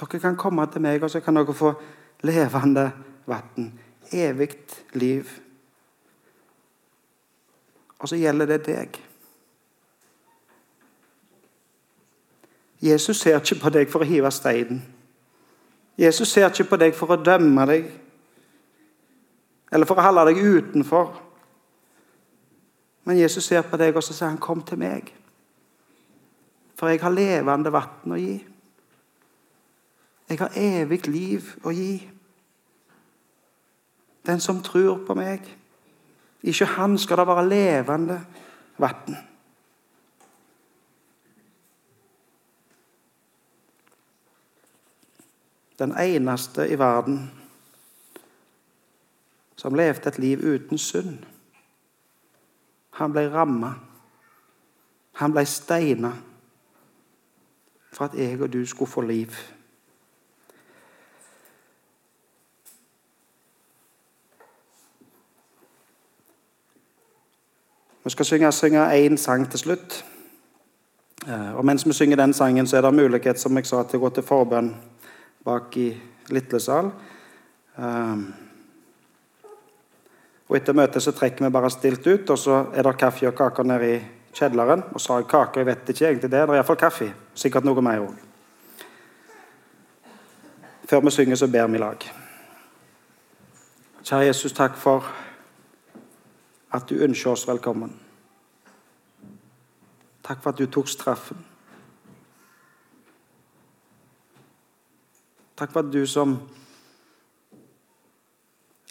Dere 0.00 0.20
kan 0.20 0.36
komme 0.36 0.66
til 0.72 0.80
meg, 0.80 1.02
og 1.02 1.10
så 1.10 1.20
kan 1.20 1.36
dere 1.36 1.54
få 1.54 1.74
levende 2.24 2.90
vann. 3.26 3.72
Evig 4.12 4.56
liv. 4.92 5.28
Og 7.98 8.08
så 8.08 8.16
gjelder 8.16 8.46
det 8.46 8.66
deg. 8.66 9.00
Jesus 12.80 13.20
ser 13.20 13.36
ikke 13.36 13.60
på 13.60 13.70
deg 13.70 13.90
for 13.92 14.00
å 14.00 14.08
hive 14.08 14.30
steinen. 14.32 14.80
Jesus 16.00 16.32
ser 16.32 16.48
ikke 16.48 16.70
på 16.70 16.78
deg 16.80 16.94
for 16.96 17.12
å 17.12 17.20
dømme 17.20 17.66
deg 17.68 17.90
eller 19.70 19.86
for 19.86 20.00
å 20.00 20.04
holde 20.04 20.24
deg 20.30 20.40
utenfor. 20.40 21.12
Men 23.06 23.18
Jesus 23.20 23.46
ser 23.46 23.62
på 23.68 23.78
deg 23.80 23.96
og 23.96 24.02
så 24.02 24.12
sier 24.12 24.28
han, 24.28 24.38
'Kom 24.38 24.62
til 24.62 24.78
meg', 24.78 25.12
for 26.74 26.88
jeg 26.88 27.00
har 27.00 27.10
levende 27.10 27.72
vann 27.72 28.12
å 28.12 28.16
gi. 28.16 28.49
Jeg 30.30 30.38
har 30.38 30.52
evig 30.54 31.08
liv 31.10 31.46
å 31.66 31.72
gi. 31.74 31.96
Den 34.26 34.40
som 34.40 34.62
tror 34.62 35.02
på 35.06 35.16
meg. 35.18 35.42
Ikke 36.46 36.68
han 36.76 36.94
skal 36.98 37.18
det 37.18 37.26
være 37.26 37.48
levende 37.48 38.20
vann. 38.78 39.18
Den 45.80 45.96
eneste 45.98 46.68
i 46.68 46.78
verden 46.78 47.24
som 49.56 49.74
levde 49.74 50.08
et 50.08 50.18
liv 50.18 50.40
uten 50.40 50.78
synd. 50.78 51.24
Han 53.00 53.12
ble 53.12 53.26
ramma. 53.32 53.74
Han 55.20 55.34
ble 55.34 55.44
steina 55.48 56.14
for 57.90 58.06
at 58.06 58.14
jeg 58.14 58.38
og 58.40 58.52
du 58.52 58.62
skulle 58.66 58.90
få 58.90 59.02
liv. 59.10 59.34
Skal 68.10 68.26
synge, 68.26 68.52
synge 68.52 68.82
én 68.90 69.16
sang 69.16 69.50
til 69.50 69.58
slutt. 69.58 70.04
Eh, 71.28 71.56
og 71.56 71.64
Mens 71.64 71.86
vi 71.86 71.92
synger 71.92 72.16
den 72.16 72.32
sangen, 72.34 72.66
så 72.66 72.76
er 72.76 72.80
det 72.82 72.94
mulighet 72.94 73.38
som 73.38 73.56
jeg 73.56 73.66
sa, 73.66 73.82
til 73.82 74.00
å 74.00 74.02
gå 74.06 74.10
til 74.16 74.26
forbønn 74.26 74.72
bak 75.46 75.76
i 75.78 75.92
lille 76.34 76.60
sal. 76.60 76.90
Um, 77.76 78.24
og 80.48 80.56
Etter 80.56 80.74
møtet 80.74 81.02
så 81.02 81.14
trekker 81.14 81.46
vi 81.46 81.52
bare 81.54 81.70
stilt 81.70 82.06
ut, 82.06 82.30
og 82.30 82.38
så 82.38 82.64
er 82.74 82.82
det 82.82 82.96
kaffe 82.98 83.28
og 83.30 83.36
kaker 83.38 83.68
nede 83.70 83.92
i 83.92 84.00
kjelleren. 84.34 84.82
Og 84.90 85.00
så 85.00 85.12
har 85.12 85.22
jeg 85.22 85.30
kake, 85.30 85.60
jeg 85.60 85.70
vet 85.70 85.94
ikke 85.94 86.06
egentlig 86.08 86.30
det. 86.30 86.40
Det 86.40 86.42
er 86.42 86.58
iallfall 86.58 86.82
kaffe. 86.82 87.12
Sikkert 87.34 87.68
noe 87.68 87.84
mer 87.84 88.02
òg. 88.08 88.18
Før 90.90 91.06
vi 91.06 91.14
synger, 91.14 91.38
så 91.38 91.46
ber 91.46 91.70
vi 91.70 91.78
i 91.78 91.86
lag. 91.86 92.10
Kjære 94.02 94.32
Jesus, 94.32 94.52
takk 94.52 94.74
for 94.74 95.06
at 96.72 96.88
du 96.88 96.94
ønsker 96.94 97.30
oss 97.30 97.48
velkommen. 97.48 97.92
Takk 100.22 100.42
for 100.42 100.52
at 100.52 100.58
du 100.58 100.66
tok 100.70 100.88
straffen. 100.88 101.46
Takk 105.56 105.72
for 105.72 105.82
at 105.82 105.92
du 105.92 106.06
som 106.06 106.38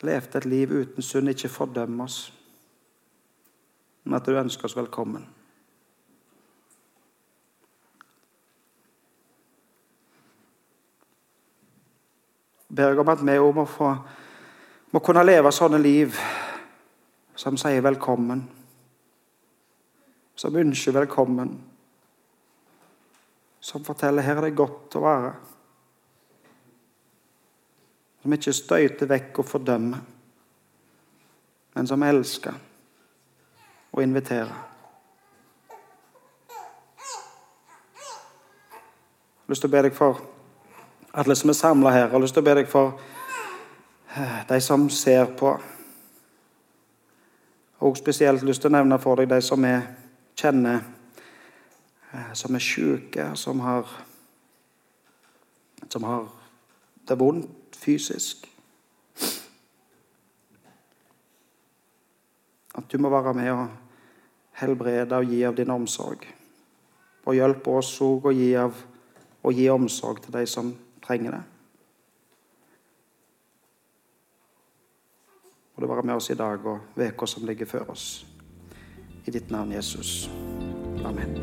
levde 0.01 0.37
et 0.37 0.45
liv 0.45 0.71
uten 0.71 1.03
synd, 1.03 1.29
ikke 1.29 1.49
fordømmer 1.49 2.03
oss, 2.03 2.33
men 4.03 4.19
at 4.19 4.25
du 4.25 4.37
ønsker 4.37 4.65
oss 4.65 4.75
velkommen. 4.77 5.25
Jeg 12.69 12.75
ber 12.75 12.99
om 13.01 13.09
at 13.09 13.25
vi 13.25 13.39
òg 13.41 13.55
må, 13.55 13.65
må 14.91 14.99
kunne 15.03 15.25
leve 15.25 15.51
sånne 15.51 15.81
liv 15.81 16.13
som 17.39 17.55
sier 17.57 17.79
velkommen, 17.81 18.41
som 20.35 20.55
ønsker 20.59 20.91
velkommen, 20.91 21.53
som 23.63 23.83
forteller 23.83 24.25
her 24.27 24.41
er 24.41 24.49
det 24.49 24.57
godt 24.59 24.97
å 24.99 25.03
være. 25.05 25.31
Som 28.19 28.35
ikke 28.35 28.55
støyter 28.57 29.07
vekk 29.07 29.39
og 29.39 29.47
fordømmer, 29.47 30.03
men 31.79 31.87
som 31.87 32.03
elsker 32.03 32.59
og 33.93 34.03
inviterer. 34.03 34.51
Jeg 39.31 39.47
har 39.47 39.55
lyst 39.55 39.63
til 39.63 39.71
å 39.71 39.77
be 39.79 39.87
deg 39.87 39.95
for 39.95 40.23
alle 41.15 41.39
som 41.39 41.55
er 41.55 41.61
samla 41.63 41.95
her. 41.95 42.07
Jeg 42.09 42.17
har 42.19 42.27
lyst 42.27 42.35
til 42.35 42.43
å 42.43 42.51
be 42.51 42.59
deg 42.59 42.67
for 42.69 42.99
eh, 44.11 44.39
de 44.51 44.59
som 44.61 44.89
ser 44.91 45.37
på. 45.39 45.55
Og 47.79 47.97
spesielt 47.97 48.43
lyst 48.43 48.61
til 48.61 48.71
å 48.71 48.75
nevne 48.75 48.99
for 48.99 49.19
deg 49.19 49.29
de 49.31 49.39
som 49.43 49.63
er, 49.65 49.85
kjenner 50.35 50.81
eh, 52.13 52.33
Som 52.33 52.55
er 52.55 52.63
syke, 52.63 53.31
som 53.35 53.59
har 53.59 53.87
Som 55.89 56.03
har 56.03 56.27
det 57.09 57.19
vondt 57.19 57.75
fysisk. 57.75 58.45
At 62.75 62.85
du 62.91 62.97
må 63.01 63.09
være 63.09 63.33
med 63.33 63.51
og 63.51 63.67
helbrede 64.59 65.17
og 65.17 65.31
gi 65.31 65.39
av 65.47 65.55
din 65.57 65.73
omsorg. 65.73 66.27
Og 67.25 67.35
hjelpe 67.35 67.73
oss 67.79 67.95
òg 68.05 68.29
å 68.29 68.35
gi, 68.35 68.51
å 68.59 69.55
gi 69.55 69.69
omsorg 69.73 70.21
til 70.21 70.37
de 70.37 70.45
som 70.45 70.69
trenger 71.05 71.39
det. 71.39 71.43
Må 75.79 75.85
du 75.85 75.93
være 75.93 76.03
med 76.03 76.13
oss 76.13 76.29
i 76.29 76.35
dag 76.35 76.65
og 76.67 76.79
uka 76.97 77.25
som 77.25 77.45
ligger 77.47 77.65
før 77.65 77.91
oss. 77.93 78.25
I 79.25 79.31
ditt 79.31 79.51
navn, 79.51 79.71
Jesus. 79.71 80.29
Amen. 81.07 81.39